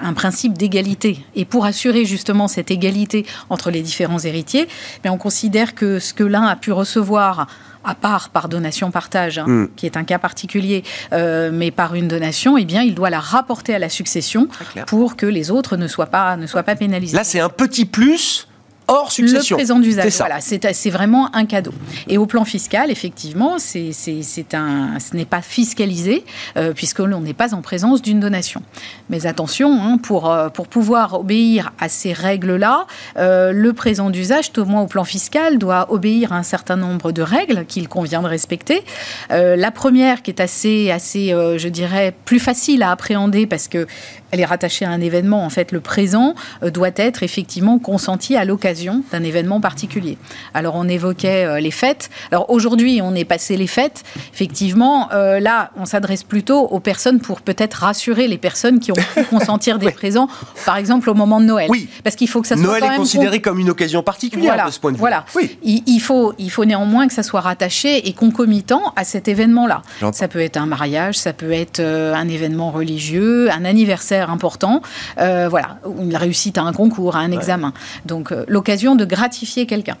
un 0.00 0.12
principe 0.12 0.56
d'égalité. 0.56 1.24
Et 1.34 1.44
pour 1.44 1.64
assurer 1.64 2.04
justement 2.04 2.48
cette 2.48 2.70
égalité 2.70 3.26
entre 3.50 3.70
les 3.70 3.82
différents 3.82 4.18
héritiers, 4.18 4.68
mais 5.02 5.10
on 5.10 5.18
considère 5.18 5.74
que 5.74 5.98
ce 5.98 6.14
que 6.14 6.24
l'un 6.24 6.44
a 6.44 6.56
pu 6.56 6.72
recevoir 6.72 7.46
à 7.86 7.94
part 7.94 8.30
par 8.30 8.48
donation-partage, 8.48 9.38
hein, 9.38 9.44
hmm. 9.46 9.68
qui 9.76 9.84
est 9.84 9.98
un 9.98 10.04
cas 10.04 10.18
particulier, 10.18 10.84
mais 11.12 11.70
par 11.70 11.94
une 11.94 12.08
donation, 12.08 12.56
eh 12.56 12.64
bien, 12.64 12.82
il 12.82 12.94
doit 12.94 13.10
la 13.10 13.20
rapporter 13.20 13.74
à 13.74 13.78
la 13.78 13.90
succession 13.90 14.48
pour 14.86 15.16
que 15.16 15.26
les 15.26 15.50
autres 15.50 15.76
ne 15.76 15.86
soient 15.86 16.06
pas, 16.06 16.36
ne 16.36 16.46
soient 16.46 16.62
pas 16.62 16.76
pénalisés. 16.76 17.16
Là, 17.16 17.24
c'est 17.24 17.40
un 17.40 17.50
petit 17.50 17.84
plus 17.84 18.46
hors 18.88 19.12
succession. 19.12 19.56
Le 19.56 19.58
présent 19.58 19.78
d'usage, 19.78 20.12
voilà, 20.16 20.40
c'est 20.40 20.90
vraiment 20.90 21.34
un 21.34 21.46
cadeau. 21.46 21.72
Et 22.08 22.18
au 22.18 22.26
plan 22.26 22.44
fiscal, 22.44 22.90
effectivement, 22.90 23.58
c'est 23.58 24.54
un, 24.54 24.98
ce 24.98 25.16
n'est 25.16 25.24
pas 25.24 25.42
fiscalisé 25.42 26.24
euh, 26.56 26.72
puisque 26.74 26.98
l'on 26.98 27.20
n'est 27.20 27.34
pas 27.34 27.54
en 27.54 27.62
présence 27.62 28.02
d'une 28.02 28.20
donation. 28.20 28.62
Mais 29.10 29.26
attention, 29.26 29.72
hein, 29.82 29.98
pour, 29.98 30.30
euh, 30.30 30.48
pour 30.48 30.68
pouvoir 30.68 31.20
obéir 31.20 31.72
à 31.80 31.88
ces 31.88 32.12
règles-là, 32.12 32.86
euh, 33.16 33.52
le 33.52 33.72
présent 33.72 34.10
d'usage, 34.10 34.50
au 34.56 34.64
moins 34.64 34.82
au 34.82 34.86
plan 34.86 35.04
fiscal, 35.04 35.58
doit 35.58 35.92
obéir 35.92 36.32
à 36.32 36.36
un 36.36 36.42
certain 36.42 36.76
nombre 36.76 37.12
de 37.12 37.22
règles 37.22 37.64
qu'il 37.66 37.88
convient 37.88 38.22
de 38.22 38.28
respecter. 38.28 38.82
la 39.30 39.70
première, 39.70 40.22
qui 40.22 40.30
est 40.30 40.40
assez, 40.40 40.90
assez 40.90 41.28
je 41.28 41.68
dirais, 41.68 42.14
plus 42.24 42.38
facile 42.38 42.82
à 42.82 42.90
appréhender 42.90 43.46
parce 43.46 43.68
que 43.68 43.86
elle 44.34 44.40
est 44.40 44.44
rattachée 44.44 44.84
à 44.84 44.90
un 44.90 45.00
événement. 45.00 45.44
En 45.44 45.50
fait, 45.50 45.72
le 45.72 45.80
présent 45.80 46.34
doit 46.62 46.90
être 46.96 47.22
effectivement 47.22 47.78
consenti 47.78 48.36
à 48.36 48.44
l'occasion 48.44 49.02
d'un 49.12 49.22
événement 49.22 49.60
particulier. 49.60 50.18
Alors 50.52 50.74
on 50.76 50.88
évoquait 50.88 51.44
euh, 51.44 51.60
les 51.60 51.70
fêtes. 51.70 52.10
Alors 52.30 52.50
aujourd'hui, 52.50 53.00
on 53.02 53.14
est 53.14 53.24
passé 53.24 53.56
les 53.56 53.66
fêtes. 53.66 54.02
Effectivement, 54.32 55.08
euh, 55.12 55.40
là, 55.40 55.70
on 55.76 55.84
s'adresse 55.84 56.22
plutôt 56.22 56.60
aux 56.60 56.80
personnes 56.80 57.20
pour 57.20 57.40
peut-être 57.40 57.74
rassurer 57.74 58.28
les 58.28 58.38
personnes 58.38 58.80
qui 58.80 58.92
ont 58.92 58.96
pu 59.14 59.24
consentir 59.30 59.78
des 59.78 59.90
présents, 59.90 60.28
par 60.66 60.76
exemple 60.76 61.10
au 61.10 61.14
moment 61.14 61.40
de 61.40 61.46
Noël. 61.46 61.68
Oui. 61.70 61.88
Parce 62.02 62.16
qu'il 62.16 62.28
faut 62.28 62.42
que 62.42 62.48
ça 62.48 62.56
soit 62.56 62.64
Noël 62.64 62.84
est 62.84 62.96
considéré 62.96 63.40
comme 63.40 63.58
une 63.58 63.70
occasion 63.70 64.02
particulière 64.02 64.66
de 64.66 64.70
ce 64.70 64.80
point 64.80 64.90
de 64.90 64.96
vue. 64.96 65.00
Voilà. 65.00 65.24
Oui. 65.34 65.58
Il, 65.62 66.00
faut, 66.00 66.34
il 66.38 66.50
faut 66.50 66.64
néanmoins 66.64 67.06
que 67.06 67.14
ça 67.14 67.22
soit 67.22 67.40
rattaché 67.40 68.08
et 68.08 68.12
concomitant 68.12 68.92
à 68.96 69.04
cet 69.04 69.28
événement-là. 69.28 69.82
Ça 70.12 70.28
peut 70.28 70.40
être 70.40 70.56
un 70.56 70.66
mariage, 70.66 71.16
ça 71.16 71.32
peut 71.32 71.52
être 71.52 71.80
euh, 71.80 72.14
un 72.14 72.28
événement 72.28 72.70
religieux, 72.70 73.50
un 73.50 73.64
anniversaire 73.64 74.23
important, 74.30 74.82
voilà, 75.16 75.78
une 76.00 76.16
réussite 76.16 76.58
à 76.58 76.62
un 76.62 76.72
concours, 76.72 77.16
à 77.16 77.20
un 77.20 77.30
examen. 77.30 77.72
Donc 78.06 78.32
l'occasion 78.48 78.94
de 78.94 79.04
gratifier 79.04 79.66
quelqu'un. 79.66 79.96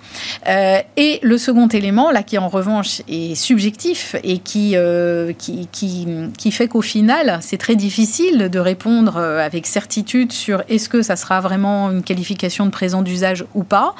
Euh, 0.48 0.78
et 0.96 1.20
le 1.22 1.38
second 1.38 1.68
élément, 1.68 2.10
là, 2.10 2.22
qui 2.22 2.38
en 2.38 2.48
revanche 2.48 3.02
est 3.08 3.34
subjectif 3.34 4.16
et 4.24 4.38
qui, 4.38 4.72
euh, 4.74 5.32
qui, 5.36 5.68
qui, 5.70 6.06
qui, 6.36 6.50
fait 6.50 6.68
qu'au 6.68 6.82
final, 6.82 7.38
c'est 7.42 7.56
très 7.56 7.76
difficile 7.76 8.48
de 8.48 8.58
répondre 8.58 9.16
euh, 9.16 9.44
avec 9.44 9.66
certitude 9.66 10.32
sur 10.32 10.62
est-ce 10.68 10.88
que 10.88 11.02
ça 11.02 11.16
sera 11.16 11.40
vraiment 11.40 11.90
une 11.90 12.02
qualification 12.02 12.66
de 12.66 12.70
présent 12.70 13.02
d'usage 13.02 13.44
ou 13.54 13.62
pas, 13.62 13.94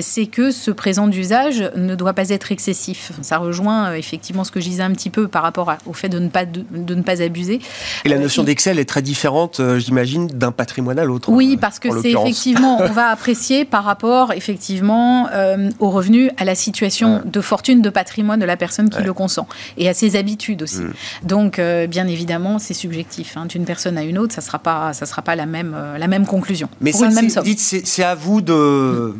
c'est 0.00 0.26
que 0.26 0.50
ce 0.50 0.70
présent 0.70 1.06
d'usage 1.06 1.70
ne 1.76 1.94
doit 1.94 2.12
pas 2.12 2.30
être 2.30 2.52
excessif. 2.52 3.12
Ça 3.22 3.38
rejoint 3.38 3.94
effectivement 3.94 4.44
ce 4.44 4.50
que 4.50 4.60
je 4.60 4.68
disais 4.68 4.82
un 4.82 4.92
petit 4.92 5.10
peu 5.10 5.28
par 5.28 5.42
rapport 5.42 5.74
au 5.86 5.92
fait 5.92 6.08
de 6.08 6.18
ne 6.18 6.28
pas, 6.28 6.44
de, 6.44 6.64
ne 6.72 7.02
pas 7.02 7.22
abuser. 7.22 7.60
Et 8.04 8.08
la 8.08 8.18
notion 8.18 8.42
d'Excel 8.42 8.78
est 8.78 8.84
très 8.84 9.02
différente, 9.02 9.49
j'imagine, 9.56 10.26
d'un 10.26 10.52
patrimoine 10.52 10.98
à 10.98 11.04
l'autre. 11.04 11.30
Oui, 11.30 11.56
parce 11.56 11.78
que 11.78 11.88
c'est 12.00 12.12
effectivement, 12.12 12.80
on 12.80 12.88
va 12.88 13.08
apprécier 13.10 13.64
par 13.64 13.84
rapport 13.84 14.32
effectivement 14.32 15.28
euh, 15.32 15.70
aux 15.78 15.90
revenus, 15.90 16.30
à 16.36 16.44
la 16.44 16.54
situation 16.54 17.22
de 17.24 17.40
fortune, 17.40 17.82
de 17.82 17.90
patrimoine 17.90 18.40
de 18.40 18.44
la 18.44 18.56
personne 18.56 18.90
qui 18.90 19.02
le 19.02 19.12
consent 19.12 19.46
et 19.76 19.88
à 19.88 19.94
ses 19.94 20.16
habitudes 20.16 20.62
aussi. 20.62 20.82
Mm. 20.82 20.92
Donc, 21.24 21.58
euh, 21.58 21.86
bien 21.86 22.06
évidemment, 22.06 22.58
c'est 22.58 22.74
subjectif. 22.74 23.36
Hein. 23.36 23.46
D'une 23.46 23.64
personne 23.64 23.98
à 23.98 24.02
une 24.02 24.18
autre, 24.18 24.34
ça 24.34 24.40
ne 24.40 24.46
sera 24.46 24.58
pas, 24.58 24.92
ça 24.92 25.06
sera 25.06 25.22
pas 25.22 25.36
la, 25.36 25.46
même, 25.46 25.74
euh, 25.76 25.98
la 25.98 26.06
même 26.06 26.26
conclusion. 26.26 26.68
Mais 26.80 26.92
ça, 26.92 27.08
c'est 27.10 28.04
à 28.04 28.14
vous 28.14 28.40
de. 28.40 29.14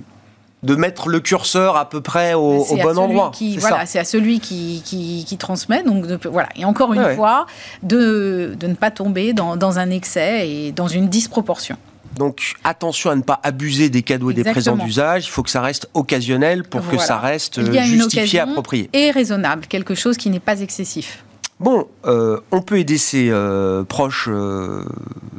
De 0.63 0.75
mettre 0.75 1.09
le 1.09 1.21
curseur 1.21 1.77
à 1.77 1.89
peu 1.89 2.01
près 2.01 2.35
au, 2.35 2.65
bon 2.83 2.99
endroit. 2.99 3.31
Qui, 3.35 3.57
voilà, 3.57 3.87
c'est 3.87 3.99
à 3.99 4.05
celui 4.05 4.41
qui, 4.41 4.83
qui, 4.85 5.37
transmet. 5.39 5.83
Donc, 5.83 6.05
voilà. 6.27 6.49
Et 6.57 6.65
encore 6.65 6.93
une 6.93 7.15
fois, 7.15 7.47
de, 7.83 8.55
de, 8.59 8.67
ne 8.67 8.75
pas 8.75 8.91
tomber 8.91 9.33
dans, 9.33 9.57
dans, 9.57 9.79
un 9.79 9.91
excès 9.91 10.49
et 10.49 10.73
dans 10.73 10.89
une 10.89 11.09
disproportion. 11.09 11.77
Donc 12.17 12.55
attention 12.65 13.11
à 13.11 13.17
ne 13.17 13.23
pas 13.23 13.39
abuser 13.43 13.89
des 13.89 14.03
cadeaux 14.03 14.31
et 14.31 14.35
des 14.35 14.45
présents 14.45 14.77
d'usage. 14.77 15.27
Il 15.27 15.31
faut 15.31 15.43
que 15.43 15.51
ça 15.51 15.61
reste 15.61 15.89
occasionnel 15.95 16.65
pour 16.65 16.87
que 16.87 16.99
ça 16.99 17.19
reste 17.19 17.61
justifié, 17.63 18.41
approprié. 18.41 18.91
Et 18.93 19.11
raisonnable, 19.11 19.67
quelque 19.67 19.95
chose 19.95 20.17
qui 20.17 20.29
n'est 20.29 20.41
pas 20.41 20.61
excessif. 20.61 21.25
Bon, 21.61 21.87
euh, 22.07 22.41
on 22.53 22.63
peut 22.63 22.79
aider 22.79 22.97
ses 22.97 23.29
euh, 23.31 23.85
proches 23.85 24.29
euh, 24.31 24.85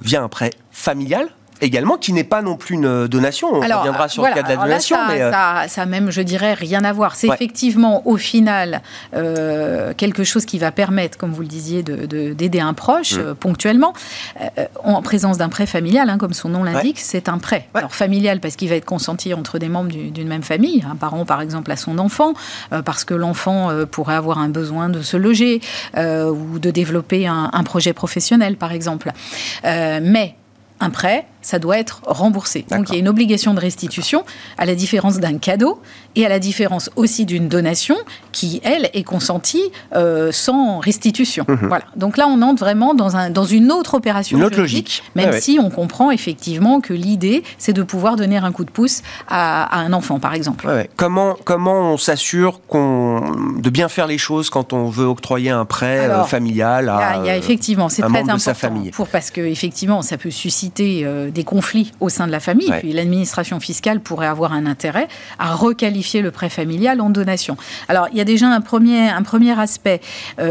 via 0.01 0.21
un 0.21 0.29
prêt 0.29 0.51
familial 0.71 1.29
également, 1.61 1.97
qui 1.97 2.13
n'est 2.13 2.23
pas 2.23 2.41
non 2.41 2.57
plus 2.57 2.75
une 2.75 3.07
donation. 3.07 3.49
On 3.53 3.59
reviendra 3.59 4.09
sur 4.09 4.25
le 4.25 4.33
cas 4.33 4.43
de 4.43 4.49
la 4.49 4.57
donation. 4.57 4.95
ça, 4.95 5.07
mais 5.07 5.19
ça, 5.19 5.63
ça, 5.67 5.85
même, 5.85 6.11
je 6.11 6.21
dirais, 6.21 6.53
rien 6.53 6.83
à 6.83 6.91
voir. 6.91 7.15
C'est 7.15 7.27
effectivement, 7.27 8.05
au 8.07 8.17
final, 8.17 8.81
euh, 9.15 9.93
quelque 9.95 10.23
chose 10.23 10.45
qui 10.45 10.57
va 10.59 10.71
permettre, 10.71 11.17
comme 11.17 11.31
vous 11.31 11.41
le 11.41 11.47
disiez, 11.47 11.83
d'aider 11.83 12.49
de, 12.49 12.59
un 12.59 12.73
proche 12.73 13.13
mm. 13.13 13.19
euh, 13.19 13.33
ponctuellement. 13.35 13.93
Euh, 14.41 14.65
en 14.83 15.01
présence 15.01 15.37
d'un 15.37 15.49
prêt 15.49 15.65
familial, 15.65 16.09
hein, 16.09 16.17
comme 16.17 16.33
son 16.33 16.49
nom 16.49 16.63
l'indique, 16.63 16.99
c'est 16.99 17.29
un 17.29 17.37
prêt. 17.37 17.67
Alors, 17.73 17.93
familial, 17.93 18.39
parce 18.39 18.55
qu'il 18.55 18.69
va 18.69 18.75
être 18.75 18.85
consenti 18.85 19.33
entre 19.33 19.59
des 19.59 19.69
membres 19.69 19.91
d'une 19.91 20.27
même 20.27 20.43
famille, 20.43 20.83
un 20.89 20.95
parent, 20.95 21.25
par 21.25 21.41
exemple, 21.41 21.71
à 21.71 21.75
son 21.75 21.97
enfant, 21.99 22.33
parce 22.85 23.03
que 23.03 23.13
l'enfant 23.13 23.69
pourrait 23.89 24.15
avoir 24.15 24.39
un 24.39 24.49
besoin 24.49 24.89
de 24.89 25.01
se 25.01 25.17
loger 25.17 25.61
ou 25.95 26.59
de 26.59 26.71
développer 26.71 27.27
un, 27.27 27.49
un, 27.53 27.63
projet 27.63 27.93
professionnel, 27.93 28.57
par 28.57 28.71
exemple. 28.71 29.11
mais 29.63 30.35
un 30.81 30.89
prêt, 30.89 31.25
ça 31.41 31.59
doit 31.59 31.77
être 31.77 32.01
remboursé. 32.05 32.65
Donc 32.69 32.89
il 32.89 32.93
y 32.93 32.95
a 32.97 32.99
une 32.99 33.09
obligation 33.09 33.53
de 33.53 33.59
restitution, 33.59 34.23
à 34.57 34.65
la 34.65 34.75
différence 34.75 35.19
d'un 35.19 35.37
cadeau 35.37 35.81
et 36.15 36.25
à 36.25 36.29
la 36.29 36.39
différence 36.39 36.89
aussi 36.95 37.25
d'une 37.25 37.47
donation 37.47 37.95
qui, 38.31 38.61
elle, 38.63 38.89
est 38.93 39.03
consentie 39.03 39.63
euh, 39.95 40.31
sans 40.31 40.79
restitution. 40.79 41.45
Mhm. 41.47 41.67
Voilà. 41.67 41.85
Donc 41.95 42.17
là, 42.17 42.27
on 42.27 42.41
entre 42.41 42.59
vraiment 42.59 42.93
dans, 42.93 43.15
un, 43.15 43.29
dans 43.29 43.45
une 43.45 43.71
autre 43.71 43.95
opération 43.95 44.37
une 44.37 44.43
autre 44.43 44.57
logique, 44.57 45.03
même 45.15 45.33
si 45.39 45.59
on 45.61 45.69
comprend 45.69 46.11
effectivement 46.11 46.81
que 46.81 46.93
l'idée, 46.93 47.43
c'est 47.57 47.73
de 47.73 47.83
pouvoir 47.83 48.15
donner 48.15 48.37
un 48.37 48.51
coup 48.51 48.65
de 48.65 48.71
pouce 48.71 49.01
à, 49.27 49.79
un 49.79 49.93
enfant, 49.93 50.19
par 50.19 50.33
exemple. 50.33 50.67
Comment, 50.95 51.37
comment 51.43 51.93
on 51.93 51.97
s'assure 51.97 52.59
de 52.71 53.69
bien 53.69 53.89
faire 53.89 54.07
les 54.07 54.17
choses 54.17 54.49
quand 54.49 54.73
on 54.73 54.89
veut 54.89 55.05
octroyer 55.05 55.49
un 55.49 55.65
prêt 55.65 56.09
euh, 56.09 56.23
familial 56.23 56.89
à, 56.89 57.17
il 57.17 57.25
y 57.25 57.29
a, 57.29 57.37
effectivement, 57.37 57.89
c'est 57.89 58.01
très 58.01 58.19
important 58.19 58.37
sa 58.37 58.53
famille. 58.53 58.91
Pour, 58.91 59.07
parce 59.07 59.31
que 59.31 59.41
effectivement, 59.41 60.01
ça 60.01 60.17
peut 60.17 60.31
susciter 60.31 61.01
euh, 61.03 61.30
des 61.31 61.43
conflits 61.43 61.91
au 61.99 62.09
sein 62.09 62.27
de 62.27 62.31
la 62.31 62.39
famille. 62.39 62.71
Puis 62.79 62.93
l'administration 62.93 63.59
fiscale 63.59 63.99
pourrait 63.99 64.27
avoir 64.27 64.53
un 64.53 64.65
intérêt 64.65 65.07
à 65.39 65.55
requalifier 65.55 66.21
le 66.21 66.31
prêt 66.31 66.49
familial 66.49 67.01
en 67.01 67.09
donation. 67.09 67.57
Alors, 67.87 68.07
il 68.11 68.17
y 68.17 68.21
a 68.21 68.25
déjà 68.25 68.47
un 68.47 68.61
premier, 68.61 69.09
un 69.09 69.23
premier 69.23 69.59
aspect, 69.59 70.01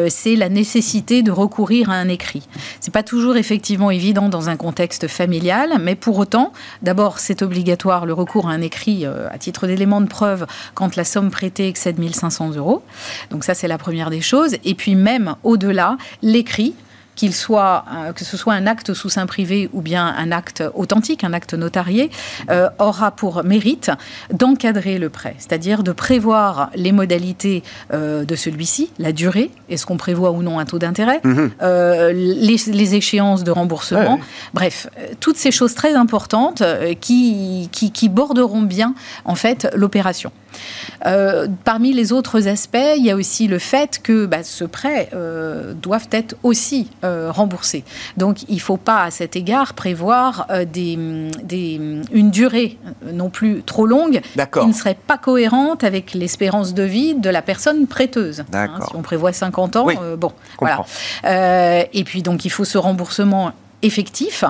c'est 0.08 0.36
la 0.36 0.48
nécessité 0.48 1.22
de 1.22 1.30
recourir 1.30 1.90
à 1.90 1.94
un 1.94 2.08
écrit. 2.08 2.42
C'est 2.80 2.92
pas 2.92 3.02
toujours 3.02 3.36
effectivement 3.36 3.90
évident 3.90 4.28
dans 4.28 4.48
un 4.48 4.56
contexte 4.56 5.06
familial, 5.08 5.78
mais 5.80 5.94
pour 5.94 6.18
autant, 6.18 6.52
d'abord, 6.82 7.18
c'est 7.18 7.42
obligatoire 7.42 8.06
le 8.06 8.12
recours 8.12 8.48
à 8.48 8.52
un 8.52 8.60
écrit 8.60 9.04
à 9.06 9.38
titre 9.38 9.66
d'élément 9.66 10.00
de 10.00 10.06
preuve 10.06 10.46
quand 10.74 10.96
la 10.96 11.04
somme 11.04 11.30
prêtée 11.30 11.68
excède 11.68 11.98
1500 11.98 12.56
euros. 12.56 12.82
Donc 13.30 13.44
ça, 13.44 13.54
c'est 13.54 13.68
la 13.68 13.78
première 13.78 14.10
des 14.10 14.20
choses. 14.20 14.56
Et 14.64 14.74
puis 14.74 14.94
même 14.94 15.34
au-delà, 15.42 15.96
l'écrit 16.22 16.74
qu'il 17.20 17.34
soit, 17.34 17.84
euh, 17.92 18.12
que 18.14 18.24
ce 18.24 18.38
soit 18.38 18.54
un 18.54 18.66
acte 18.66 18.94
sous 18.94 19.10
sein 19.10 19.26
privé 19.26 19.68
ou 19.74 19.82
bien 19.82 20.06
un 20.06 20.32
acte 20.32 20.64
authentique, 20.74 21.22
un 21.22 21.34
acte 21.34 21.52
notarié, 21.52 22.10
euh, 22.48 22.70
aura 22.78 23.10
pour 23.10 23.44
mérite 23.44 23.90
d'encadrer 24.32 24.98
le 24.98 25.10
prêt, 25.10 25.34
c'est-à-dire 25.36 25.82
de 25.82 25.92
prévoir 25.92 26.70
les 26.74 26.92
modalités 26.92 27.62
euh, 27.92 28.24
de 28.24 28.34
celui-ci, 28.36 28.88
la 28.98 29.12
durée, 29.12 29.50
est-ce 29.68 29.84
qu'on 29.84 29.98
prévoit 29.98 30.30
ou 30.30 30.42
non 30.42 30.58
un 30.58 30.64
taux 30.64 30.78
d'intérêt, 30.78 31.20
mhm. 31.22 31.50
les, 31.60 32.94
échéances 32.94 33.44
de 33.44 33.50
remboursement, 33.50 34.18
bref, 34.54 34.88
toutes 35.20 35.36
ces 35.36 35.50
choses 35.50 35.74
très 35.74 35.94
importantes 35.94 36.62
qui, 37.00 37.68
qui, 37.70 37.92
qui 37.92 38.08
borderont 38.08 38.62
bien 38.62 38.94
en 39.26 39.34
fait 39.34 39.68
l'opération. 39.74 40.32
Euh, 41.06 41.46
parmi 41.64 41.92
les 41.92 42.12
autres 42.12 42.48
aspects, 42.48 42.78
il 42.96 43.04
y 43.04 43.10
a 43.10 43.16
aussi 43.16 43.48
le 43.48 43.58
fait 43.58 44.00
que 44.02 44.26
bah, 44.26 44.42
ce 44.42 44.64
prêt 44.64 45.08
euh, 45.14 45.72
doivent 45.74 46.08
être 46.10 46.36
aussi 46.42 46.90
euh, 47.04 47.30
remboursés. 47.30 47.84
Donc 48.16 48.42
il 48.48 48.56
ne 48.56 48.60
faut 48.60 48.76
pas 48.76 49.04
à 49.04 49.10
cet 49.10 49.36
égard 49.36 49.74
prévoir 49.74 50.46
des, 50.72 50.92
une 52.12 52.30
durée 52.30 52.78
non 53.12 53.30
plus 53.30 53.62
trop 53.62 53.86
longue 53.86 54.20
qui 54.52 54.66
ne 54.66 54.72
serait 54.72 54.96
pas 55.06 55.18
cohérente 55.18 55.84
avec 55.84 56.14
l'espérance 56.14 56.74
de 56.74 56.82
vie 56.82 57.14
de 57.14 57.30
la 57.30 57.42
personne 57.42 57.86
prêteuse. 57.86 58.44
Hein, 58.52 58.68
si 58.88 58.96
on 58.96 59.02
prévoit 59.02 59.32
50 59.32 59.76
ans, 59.76 59.86
bon, 60.18 60.32
voilà. 60.58 60.84
et 61.92 62.04
puis 62.04 62.22
donc 62.22 62.44
il 62.44 62.50
faut 62.50 62.64
ce 62.64 62.78
remboursement 62.78 63.52
effectif. 63.82 64.44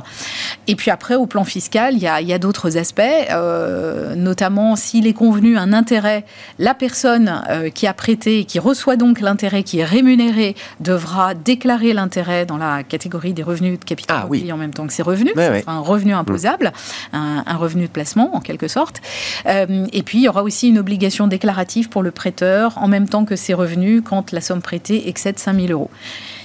Et 0.66 0.76
puis 0.76 0.90
après, 0.90 1.14
au 1.14 1.26
plan 1.26 1.44
fiscal, 1.44 1.94
il 1.94 2.02
y 2.02 2.32
a, 2.32 2.38
d'autres 2.38 2.76
aspects, 2.76 3.00
euh, 3.00 4.14
notamment 4.14 4.76
s'il 4.76 5.06
est 5.06 5.12
convenu 5.12 5.56
un 5.56 5.72
intérêt, 5.72 6.24
la 6.58 6.74
personne 6.74 7.42
euh, 7.50 7.70
qui 7.70 7.86
a 7.86 7.94
prêté, 7.94 8.44
qui 8.44 8.58
reçoit 8.58 8.96
donc 8.96 9.20
l'intérêt, 9.20 9.62
qui 9.62 9.80
est 9.80 9.84
rémunéré, 9.84 10.56
devra 10.80 11.34
déclarer 11.34 11.92
l'intérêt 11.92 12.46
dans 12.46 12.56
la 12.56 12.82
catégorie 12.82 13.32
des 13.32 13.42
revenus 13.42 13.78
de 13.78 13.84
capital 13.84 14.16
ah, 14.22 14.52
en 14.52 14.56
même 14.56 14.72
temps 14.72 14.86
que 14.86 14.92
ses 14.92 15.02
revenus, 15.02 15.34
un 15.66 15.80
revenu 15.80 16.12
imposable, 16.12 16.72
un, 17.12 17.56
revenu 17.56 17.84
de 17.84 17.90
placement 17.90 18.34
en 18.34 18.40
quelque 18.40 18.68
sorte. 18.68 19.00
Euh, 19.46 19.86
et 19.92 20.02
puis, 20.02 20.18
il 20.18 20.24
y 20.24 20.28
aura 20.28 20.42
aussi 20.42 20.68
une 20.68 20.78
obligation 20.78 21.26
déclarative 21.26 21.88
pour 21.88 22.02
le 22.02 22.10
prêteur 22.10 22.78
en 22.78 22.88
même 22.88 23.08
temps 23.08 23.24
que 23.24 23.36
ses 23.36 23.54
revenus 23.54 24.02
quand 24.04 24.32
la 24.32 24.40
somme 24.40 24.62
prêtée 24.62 25.08
excède 25.08 25.38
5000 25.38 25.72
euros. 25.72 25.90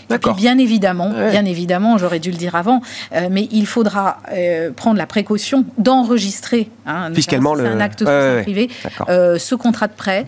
Et 0.10 0.18
puis 0.18 0.34
bien 0.34 0.58
évidemment, 0.58 1.10
bien 1.10 1.46
évidemment, 1.46 1.98
j'aurais 1.98 2.20
dû 2.20 2.32
le 2.32 2.38
dire 2.38 2.56
avant, 2.56 2.82
euh, 3.14 3.28
mais 3.32 3.48
il 3.52 3.66
faudra 3.66 4.18
euh, 4.32 4.72
prendre 4.72 4.98
la 4.98 5.08
précaution 5.08 5.66
d'enregistrer 5.78 6.70
hein, 6.86 7.14
fiscalement 7.14 7.56
un 7.58 7.80
acte 7.80 8.04
privé, 8.04 8.70
euh, 9.10 9.38
ce 9.38 9.56
contrat 9.56 9.88
de 9.88 9.94
prêt 9.94 10.26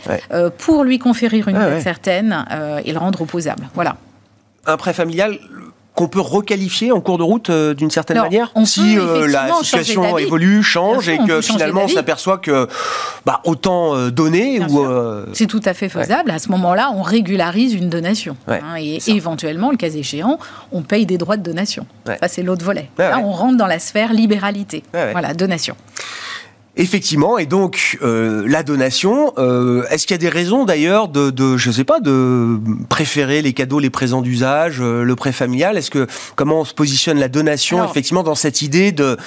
pour 0.57 0.83
lui 0.83 0.99
conférer 0.99 1.43
une 1.45 1.53
dette 1.53 1.83
certaine 1.83 2.45
et 2.83 2.91
le 2.91 2.97
rendre 2.97 3.21
opposable. 3.21 3.69
Voilà. 3.73 3.97
Un 4.65 4.77
prêt 4.77 4.93
familial, 4.93 5.37
qu'on 5.97 6.07
peut 6.07 6.21
requalifier 6.21 6.91
en 6.91 7.01
cours 7.01 7.17
de 7.17 7.23
route 7.23 7.49
euh, 7.49 7.73
d'une 7.73 7.89
certaine 7.89 8.19
manière 8.19 8.51
Si 8.65 8.99
euh, 8.99 9.27
la 9.27 9.51
situation 9.63 10.17
évolue, 10.19 10.62
change 10.62 11.10
et 11.10 11.17
que 11.17 11.41
finalement 11.41 11.86
on 11.86 11.88
s'aperçoit 11.88 12.38
que 12.38 12.67
bah, 13.25 13.41
autant 13.45 13.95
euh, 13.95 14.12
donner 14.12 14.62
ou 14.63 14.86
c'est 15.33 15.47
tout 15.47 15.62
à 15.65 15.73
fait 15.73 15.89
faisable. 15.89 16.29
À 16.29 16.38
ce 16.38 16.49
moment-là, 16.49 16.91
on 16.95 17.01
régularise 17.01 17.73
une 17.73 17.89
donation 17.89 18.38
hein, 18.47 18.75
et 18.79 18.99
éventuellement, 19.07 19.71
le 19.71 19.77
cas 19.77 19.89
échéant, 19.89 20.38
on 20.71 20.83
paye 20.83 21.07
des 21.07 21.17
droits 21.17 21.36
de 21.36 21.43
donation. 21.43 21.88
Ça 22.05 22.27
c'est 22.27 22.43
l'autre 22.43 22.63
volet. 22.63 22.89
Là, 22.99 23.19
on 23.23 23.31
rentre 23.31 23.57
dans 23.57 23.67
la 23.67 23.79
sphère 23.79 24.13
libéralité. 24.13 24.83
Voilà, 24.93 25.33
donation. 25.33 25.75
Effectivement, 26.79 27.39
et 27.39 27.47
donc 27.47 27.97
euh, 28.03 28.45
la 28.47 28.61
donation, 28.61 29.33
euh, 29.39 29.83
est-ce 29.89 30.05
qu'il 30.05 30.13
y 30.13 30.19
a 30.19 30.19
des 30.19 30.29
raisons 30.29 30.63
d'ailleurs 30.63 31.07
de, 31.07 31.31
de, 31.31 31.57
je 31.57 31.71
sais 31.71 31.83
pas, 31.83 31.99
de 31.99 32.59
préférer 32.87 33.41
les 33.41 33.53
cadeaux, 33.53 33.79
les 33.79 33.89
présents 33.89 34.21
d'usage, 34.21 34.77
euh, 34.79 35.01
le 35.01 35.15
prêt 35.15 35.31
familial? 35.31 35.75
Est-ce 35.75 35.89
que 35.89 36.05
comment 36.35 36.61
on 36.61 36.65
se 36.65 36.75
positionne 36.75 37.17
la 37.17 37.29
donation 37.29 37.83
effectivement 37.83 38.21
dans 38.21 38.35
cette 38.35 38.61
idée 38.61 38.91
de 38.91 39.17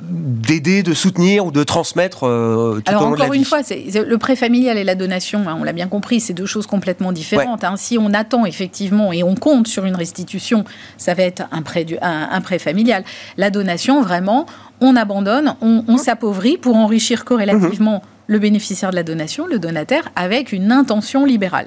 d'aider, 0.00 0.82
de 0.82 0.94
soutenir 0.94 1.46
ou 1.46 1.50
de 1.50 1.62
transmettre 1.64 2.26
euh, 2.26 2.80
tout 2.84 2.90
Alors, 2.90 3.02
au 3.02 3.04
long 3.06 3.12
encore 3.12 3.26
de 3.26 3.32
la 3.32 3.36
une 3.36 3.44
fois, 3.44 3.60
le 3.68 4.18
prêt 4.18 4.36
familial 4.36 4.78
et 4.78 4.84
la 4.84 4.94
donation, 4.94 5.48
hein, 5.48 5.56
on 5.58 5.64
l'a 5.64 5.72
bien 5.72 5.88
compris, 5.88 6.20
c'est 6.20 6.34
deux 6.34 6.46
choses 6.46 6.66
complètement 6.66 7.12
différentes. 7.12 7.64
Hein. 7.64 7.74
Si 7.76 7.98
on 7.98 8.12
attend 8.14 8.46
effectivement 8.46 9.12
et 9.12 9.22
on 9.22 9.34
compte 9.34 9.66
sur 9.66 9.84
une 9.84 9.96
restitution, 9.96 10.64
ça 10.96 11.14
va 11.14 11.24
être 11.24 11.42
un 11.50 11.62
prêt, 11.62 11.84
du, 11.84 11.96
un, 12.00 12.40
prêt 12.40 12.58
familial. 12.58 13.04
La 13.36 13.50
donation, 13.50 14.00
vraiment, 14.02 14.46
on 14.80 14.96
abandonne, 14.96 15.56
on, 15.60 15.98
s'appauvrit 15.98 16.58
pour 16.58 16.76
enrichir 16.76 17.24
corrélativement. 17.24 18.02
Le 18.30 18.38
bénéficiaire 18.38 18.90
de 18.90 18.94
la 18.94 19.04
donation, 19.04 19.46
le 19.46 19.58
donataire, 19.58 20.10
avec 20.14 20.52
une 20.52 20.70
intention 20.70 21.24
libérale. 21.24 21.66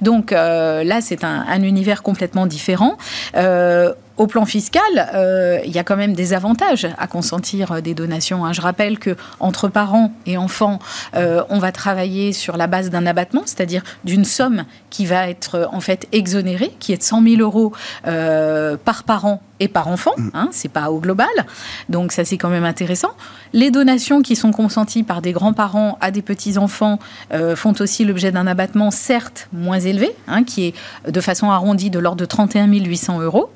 Donc 0.00 0.32
euh, 0.32 0.82
là, 0.82 1.00
c'est 1.00 1.22
un, 1.22 1.44
un, 1.48 1.62
univers 1.62 2.02
complètement 2.02 2.46
différent. 2.46 2.98
Euh, 3.36 3.92
au 4.20 4.26
plan 4.26 4.44
fiscal, 4.44 4.82
euh, 5.14 5.60
il 5.64 5.72
y 5.72 5.78
a 5.78 5.82
quand 5.82 5.96
même 5.96 6.12
des 6.12 6.34
avantages 6.34 6.86
à 6.98 7.06
consentir 7.06 7.72
euh, 7.72 7.80
des 7.80 7.94
donations. 7.94 8.44
Hein. 8.44 8.52
Je 8.52 8.60
rappelle 8.60 8.98
que 8.98 9.16
entre 9.40 9.68
parents 9.68 10.12
et 10.26 10.36
enfants, 10.36 10.78
euh, 11.16 11.42
on 11.48 11.58
va 11.58 11.72
travailler 11.72 12.34
sur 12.34 12.58
la 12.58 12.66
base 12.66 12.90
d'un 12.90 13.06
abattement, 13.06 13.44
c'est-à-dire 13.46 13.82
d'une 14.04 14.26
somme 14.26 14.64
qui 14.90 15.06
va 15.06 15.26
être 15.30 15.70
en 15.72 15.80
fait 15.80 16.06
exonérée, 16.12 16.70
qui 16.80 16.92
est 16.92 16.98
de 16.98 17.02
100 17.02 17.22
000 17.22 17.40
euros 17.40 17.72
par 18.04 19.04
parent 19.04 19.40
et 19.58 19.68
par 19.68 19.88
enfant. 19.88 20.12
Mm. 20.18 20.30
Hein, 20.34 20.48
c'est 20.52 20.68
pas 20.68 20.90
au 20.90 20.98
global, 20.98 21.28
donc 21.88 22.12
ça 22.12 22.26
c'est 22.26 22.36
quand 22.36 22.50
même 22.50 22.64
intéressant. 22.64 23.12
Les 23.54 23.70
donations 23.70 24.20
qui 24.20 24.36
sont 24.36 24.52
consenties 24.52 25.02
par 25.02 25.22
des 25.22 25.32
grands-parents 25.32 25.96
à 26.02 26.10
des 26.10 26.22
petits-enfants 26.22 26.98
font 27.54 27.74
aussi 27.80 28.04
l'objet 28.04 28.32
d'un 28.32 28.46
abattement 28.46 28.90
certes 28.90 29.48
moins 29.52 29.80
élevé, 29.80 30.14
hein, 30.28 30.44
qui 30.44 30.66
est 30.66 30.74
de 31.10 31.20
façon 31.20 31.50
arrondie 31.50 31.88
de 31.88 31.98
l'ordre 31.98 32.20
de 32.20 32.26
31 32.26 32.66
800 32.66 33.20
euros. 33.20 33.50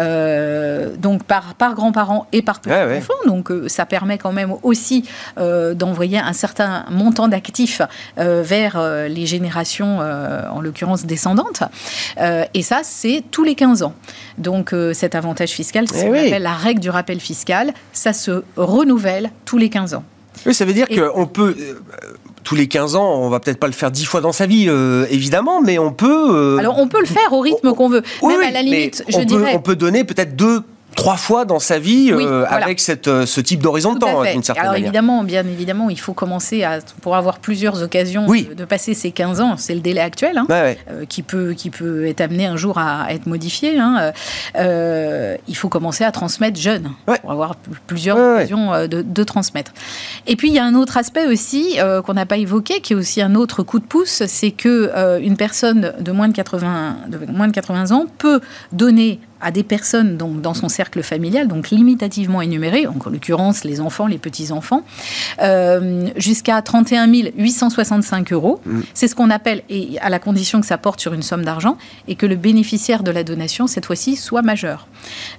Euh, 0.00 0.96
donc 0.96 1.24
par, 1.24 1.54
par 1.54 1.74
grands-parents 1.74 2.26
et 2.32 2.42
par 2.42 2.60
petits-enfants. 2.60 3.14
Donc 3.26 3.50
euh, 3.50 3.68
ça 3.68 3.84
permet 3.86 4.18
quand 4.18 4.32
même 4.32 4.54
aussi 4.62 5.04
euh, 5.38 5.74
d'envoyer 5.74 6.18
un 6.18 6.32
certain 6.32 6.86
montant 6.90 7.28
d'actifs 7.28 7.82
vers 8.16 8.80
les 9.08 9.26
générations, 9.26 9.98
en 10.00 10.60
l'occurrence 10.60 11.04
descendantes. 11.04 11.62
et 12.18 12.62
ça, 12.62 12.80
c'est 12.82 13.22
tous 13.30 13.44
les 13.44 13.54
15 13.54 13.82
ans. 13.82 13.94
Donc 14.38 14.74
cet 14.92 15.14
avantage 15.14 15.50
fiscal, 15.50 15.86
c'est 15.88 16.00
ce 16.00 16.06
eh 16.06 16.08
qu'on 16.08 16.14
appelle 16.14 16.42
la 16.42 16.54
règle 16.54 16.80
du 16.80 16.90
rappel 16.90 17.20
fiscal. 17.20 17.72
Ça 17.92 18.12
se 18.12 18.42
renouvelle 18.56 19.30
tous 19.44 19.58
les 19.58 19.68
15 19.68 19.94
ans. 19.94 20.04
Oui, 20.46 20.54
ça 20.54 20.64
veut 20.64 20.72
dire 20.72 20.86
qu'on 20.88 21.26
peut 21.26 21.54
tous 22.44 22.54
les 22.54 22.68
15 22.68 22.96
ans, 22.96 23.14
on 23.18 23.28
va 23.28 23.40
peut-être 23.40 23.58
pas 23.58 23.66
le 23.66 23.72
faire 23.72 23.90
10 23.90 24.04
fois 24.04 24.20
dans 24.20 24.32
sa 24.32 24.46
vie, 24.46 24.66
euh, 24.68 25.06
évidemment, 25.10 25.60
mais 25.60 25.78
on 25.78 25.92
peut. 25.92 26.34
Euh, 26.34 26.58
Alors 26.58 26.78
on 26.78 26.88
peut 26.88 27.00
le 27.00 27.06
faire 27.06 27.32
au 27.32 27.40
rythme 27.40 27.72
qu'on 27.74 27.88
veut. 27.88 28.02
Même 28.22 28.40
à 28.40 28.50
la 28.50 28.62
limite, 28.62 29.04
je 29.08 29.16
on 29.16 29.24
dirais. 29.24 29.52
Peut, 29.52 29.58
on 29.58 29.60
peut 29.60 29.76
donner 29.76 30.04
peut-être 30.04 30.36
deux 30.36 30.62
trois 31.00 31.16
fois 31.16 31.46
dans 31.46 31.60
sa 31.60 31.78
vie 31.78 32.12
euh, 32.12 32.44
avec 32.46 32.78
cette, 32.78 33.08
euh, 33.08 33.24
ce 33.24 33.40
type 33.40 33.62
d'horizon 33.62 33.94
de 33.94 34.00
temps, 34.00 34.22
d'une 34.22 34.42
certaine 34.42 34.64
Alors 34.64 34.76
évidemment, 34.76 35.24
bien 35.24 35.46
évidemment, 35.46 35.88
il 35.88 35.98
faut 35.98 36.12
commencer 36.12 36.62
à, 36.62 36.80
pour 37.00 37.16
avoir 37.16 37.38
plusieurs 37.38 37.82
occasions 37.82 38.26
de, 38.26 38.64
passer 38.66 38.92
ces 38.92 39.10
15 39.10 39.40
ans, 39.40 39.54
c'est 39.56 39.74
le 39.74 39.80
délai 39.80 40.02
actuel, 40.02 40.36
hein, 40.36 40.46
euh, 40.50 40.74
qui, 41.08 41.22
peut, 41.22 41.54
qui 41.54 41.70
peut 41.70 42.06
être 42.06 42.20
amené 42.20 42.44
un 42.44 42.58
jour 42.58 42.76
à, 42.76 43.06
être 43.14 43.26
modifié. 43.26 43.78
Hein, 43.78 44.12
il 44.54 45.56
faut 45.56 45.70
commencer 45.70 46.04
à 46.04 46.12
transmettre 46.12 46.60
jeune, 46.60 46.90
pour 47.22 47.30
avoir 47.30 47.56
plusieurs 47.86 48.18
occasions 48.18 48.86
de, 48.86 49.00
de, 49.00 49.24
transmettre. 49.24 49.72
Et 50.26 50.36
puis 50.36 50.48
il 50.48 50.54
y 50.54 50.58
a 50.58 50.64
un 50.64 50.74
autre 50.74 50.98
aspect 50.98 51.26
aussi 51.26 51.78
qu'on 52.04 52.12
n'a 52.12 52.26
pas 52.26 52.36
évoqué, 52.36 52.82
qui 52.82 52.92
est 52.92 52.96
aussi 52.96 53.22
un 53.22 53.34
autre 53.36 53.62
coup 53.62 53.78
de 53.78 53.86
pouce, 53.86 54.22
c'est 54.26 54.50
que 54.50 55.18
une 55.22 55.38
personne 55.38 55.94
de 55.98 56.12
moins 56.12 56.28
de 56.28 56.34
80, 56.34 56.96
de 57.08 57.32
moins 57.32 57.48
de 57.48 57.52
80 57.52 57.90
ans 57.92 58.04
peut 58.18 58.40
donner 58.72 59.18
à 59.40 59.50
des 59.50 59.62
personnes 59.62 60.16
donc, 60.16 60.40
dans 60.40 60.54
son 60.54 60.68
cercle 60.68 61.02
familial, 61.02 61.48
donc 61.48 61.70
limitativement 61.70 62.42
énumérées, 62.42 62.86
en 62.86 62.94
l'occurrence 63.10 63.64
les 63.64 63.80
enfants, 63.80 64.06
les 64.06 64.18
petits-enfants, 64.18 64.82
euh, 65.42 66.08
jusqu'à 66.16 66.60
31 66.62 67.06
865 67.06 68.32
euros. 68.32 68.60
Mm. 68.64 68.80
C'est 68.94 69.08
ce 69.08 69.14
qu'on 69.14 69.30
appelle, 69.30 69.62
et 69.68 69.98
à 70.00 70.08
la 70.08 70.18
condition 70.18 70.60
que 70.60 70.66
ça 70.66 70.78
porte 70.78 71.00
sur 71.00 71.12
une 71.12 71.22
somme 71.22 71.44
d'argent, 71.44 71.76
et 72.08 72.14
que 72.14 72.26
le 72.26 72.36
bénéficiaire 72.36 73.02
de 73.02 73.10
la 73.10 73.24
donation, 73.24 73.66
cette 73.66 73.86
fois-ci, 73.86 74.16
soit 74.16 74.42
majeur. 74.42 74.86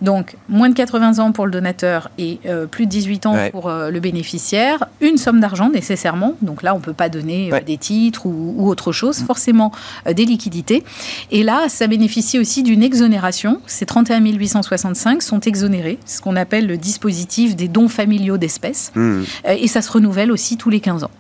Donc, 0.02 0.36
moins 0.50 0.70
de 0.70 0.76
80 0.76 1.20
ans 1.20 1.32
pour 1.32 1.46
le 1.46 1.52
donateur 1.52 2.10
et 2.18 2.40
euh, 2.46 2.66
plus 2.66 2.86
de 2.86 2.92
18 2.92 3.26
ans 3.26 3.36
pour 3.52 3.70
euh, 3.70 3.92
le 3.92 4.00
bénéficiaire, 4.00 4.86
une 5.00 5.18
somme 5.18 5.40
d'argent 5.40 5.70
nécessairement. 5.70 6.36
Donc 6.42 6.64
là, 6.64 6.74
on 6.74 6.80
ne 6.80 6.84
peut 6.84 6.94
pas 6.94 7.10
donner 7.10 7.52
des 7.66 7.78
titres 7.78 8.26
ou, 8.26 8.68
autre 8.68 8.92
chose, 8.92 9.20
forcément 9.20 9.72
des 10.06 10.26
liquidités. 10.26 10.84
Et 11.32 11.44
là, 11.44 11.70
ça 11.70 11.88
bénéficie 11.88 12.40
aussi 12.40 12.64
d'une 12.64 12.84
exonération. 12.84 13.62
C'est 13.66 13.91
31 13.92 14.22
865 14.22 15.22
sont 15.22 15.42
exonérés, 15.42 16.00
ce 16.06 16.22
qu'on 16.22 16.38
appelle 16.38 16.66
le 16.66 16.78
dispositif 16.78 17.58
des 17.58 17.68
dons 17.68 17.90
familiaux 17.90 18.38
d'espèces, 18.38 18.94
mmh. 18.96 19.24
et 19.46 19.68
ça 19.68 19.82
se 19.82 19.92
renouvelle 19.92 20.32
aussi 20.32 20.56
tous 20.56 20.70
les 20.70 20.80
15 20.80 21.04
ans. 21.04 21.12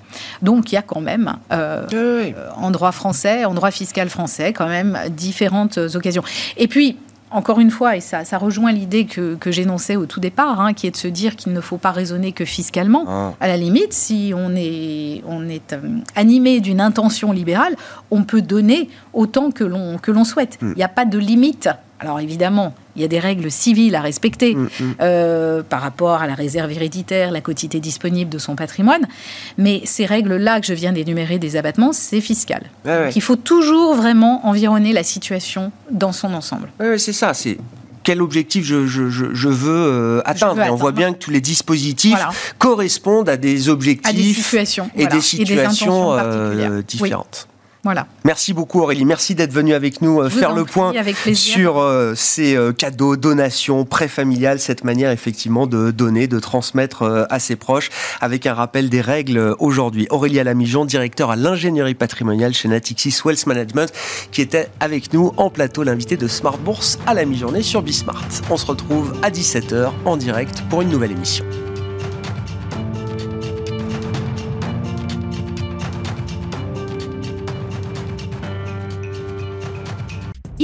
Donc 0.42 0.72
il 0.72 0.76
y 0.76 0.78
a 0.78 0.82
quand 0.82 1.02
même, 1.02 1.36
en 1.50 2.72
droit 2.72 2.94
français, 2.94 3.44
en 3.44 3.54
droit 3.54 3.72
fiscal 3.72 4.08
français, 4.08 4.54
quand 4.54 4.68
même 4.68 4.98
différentes 5.10 5.80
occasions. 5.96 6.24
Et 6.56 6.70
puis, 6.70 6.96
encore 7.32 7.60
une 7.60 7.72
fois, 7.72 7.96
et 7.96 8.02
ça, 8.02 8.24
rejoint 8.38 8.72
l'idée 8.72 9.06
que, 9.06 9.38
j'énonçais 9.48 9.96
au 9.96 10.06
tout 10.06 10.20
départ, 10.20 10.60
hein, 10.60 10.74
qui 10.74 10.88
est 10.88 10.92
de 10.92 10.98
se 10.98 11.08
dire 11.08 11.36
qu'il 11.36 11.54
ne 11.54 11.62
faut 11.62 11.78
pas 11.78 11.92
raisonner 11.92 12.32
que 12.32 12.46
fiscalement. 12.46 13.06
Ah. 13.08 13.34
À 13.40 13.48
la 13.48 13.58
limite, 13.58 13.94
si 13.94 14.34
on 14.36 14.56
est, 14.56 15.24
on 15.26 15.48
est 15.48 15.74
euh, 15.74 15.80
animé 16.16 16.60
d'une 16.60 16.82
intention 16.82 17.32
libérale, 17.32 17.76
on 18.12 18.24
peut 18.24 18.42
donner 18.42 18.90
autant 19.14 19.52
que 19.52 19.64
l'on 19.64 20.24
souhaite. 20.24 20.58
Hmm. 20.62 20.72
Il 20.72 20.78
n'y 20.78 20.84
a 20.84 20.90
pas 20.90 21.06
de 21.06 21.18
limite 21.18 21.70
alors 22.02 22.20
évidemment, 22.20 22.74
il 22.96 23.04
y 23.04 23.06
a 23.06 23.08
des 23.08 23.20
règles 23.20 23.52
civiles 23.52 23.96
à 23.96 24.02
respecter 24.02 24.56
mm, 24.56 24.64
mm. 24.64 24.96
Euh, 25.02 25.62
par 25.62 25.82
rapport 25.82 26.22
à 26.22 26.28
la 26.28 26.34
réserve 26.34 26.72
héréditaire, 26.72 27.32
la 27.32 27.42
quotité 27.42 27.80
disponible 27.80 28.30
de 28.30 28.40
son 28.40 28.56
patrimoine, 28.56 29.08
mais 29.58 29.82
ces 29.86 30.06
règles-là 30.06 30.60
que 30.60 30.66
je 30.66 30.74
viens 30.74 30.92
d'énumérer 30.92 31.38
des 31.38 31.56
abattements, 31.58 31.94
c'est 31.94 32.22
fiscal. 32.22 32.64
Il 33.16 33.22
faut 33.22 33.36
toujours 33.36 33.96
vraiment 33.96 34.46
environner 34.48 34.94
la 34.94 35.04
situation 35.04 35.72
dans 35.92 36.12
son 36.12 36.34
ensemble. 36.34 36.70
Oui, 36.80 37.00
c'est 37.00 37.14
ça. 37.14 37.34
C'est 37.36 37.58
quel 38.04 38.22
objectif 38.22 38.66
je, 38.66 39.48
veux 39.48 39.70
euh, 39.70 40.22
atteindre. 40.26 40.64
on 40.72 40.76
voit 40.76 40.92
bien 40.92 41.14
que 41.14 41.20
tous 41.20 41.32
les 41.32 41.42
dispositifs 41.42 42.18
correspondent 42.58 43.30
à 43.30 43.38
des 43.38 43.70
objectifs 43.70 44.38
situations, 44.38 44.90
et, 44.96 45.06
des 45.06 45.22
situations 45.22 46.14
euh, 46.14 46.82
différentes. 46.82 47.48
Voilà. 47.84 48.06
Merci 48.26 48.54
beaucoup 48.54 48.82
Aurélie, 48.82 49.06
merci 49.06 49.34
d'être 49.34 49.52
venue 49.52 49.74
avec 49.74 50.04
nous 50.04 50.22
euh, 50.22 50.30
faire 50.30 50.54
le 50.54 50.66
point 50.66 50.94
sur 51.34 51.80
euh, 51.80 52.14
ces 52.16 52.56
euh, 52.56 52.74
cadeaux, 52.74 53.18
donations, 53.18 53.86
prêts 53.86 54.08
familiales, 54.08 54.60
cette 54.60 54.84
manière 54.84 55.10
effectivement 55.10 55.66
de 55.66 55.90
donner, 55.90 56.28
de 56.28 56.40
transmettre 56.40 57.26
à 57.30 57.40
ses 57.40 57.56
proches, 57.56 57.90
avec 58.20 58.46
un 58.46 58.54
rappel 58.54 58.90
des 58.90 59.02
règles 59.02 59.56
aujourd'hui. 59.58 60.06
Aurélie 60.12 60.40
Alamijon, 60.40 60.86
directeur 60.86 61.32
à 61.32 61.36
l'ingénierie 61.36 61.96
patrimoniale 61.96 62.54
chez 62.54 62.68
Natixis 62.68 63.22
Wealth 63.26 63.48
Management, 63.48 63.92
qui 64.32 64.42
était 64.42 64.70
avec 64.80 65.12
nous 65.14 65.34
en 65.38 65.50
plateau, 65.50 65.84
l'invité 65.84 66.18
de 66.18 66.28
Smart 66.28 66.58
Bourse 66.58 67.00
à 67.08 67.16
la 67.16 67.26
mi-journée 67.26 67.64
sur 67.64 67.82
Bismart. 67.82 68.28
On 68.52 68.58
se 68.58 68.66
retrouve 68.66 69.16
à 69.24 69.32
17h 69.32 69.90
en 70.06 70.18
direct 70.18 70.64
pour 70.70 70.84
une 70.84 70.90
nouvelle 70.90 71.12
émission. 71.12 71.46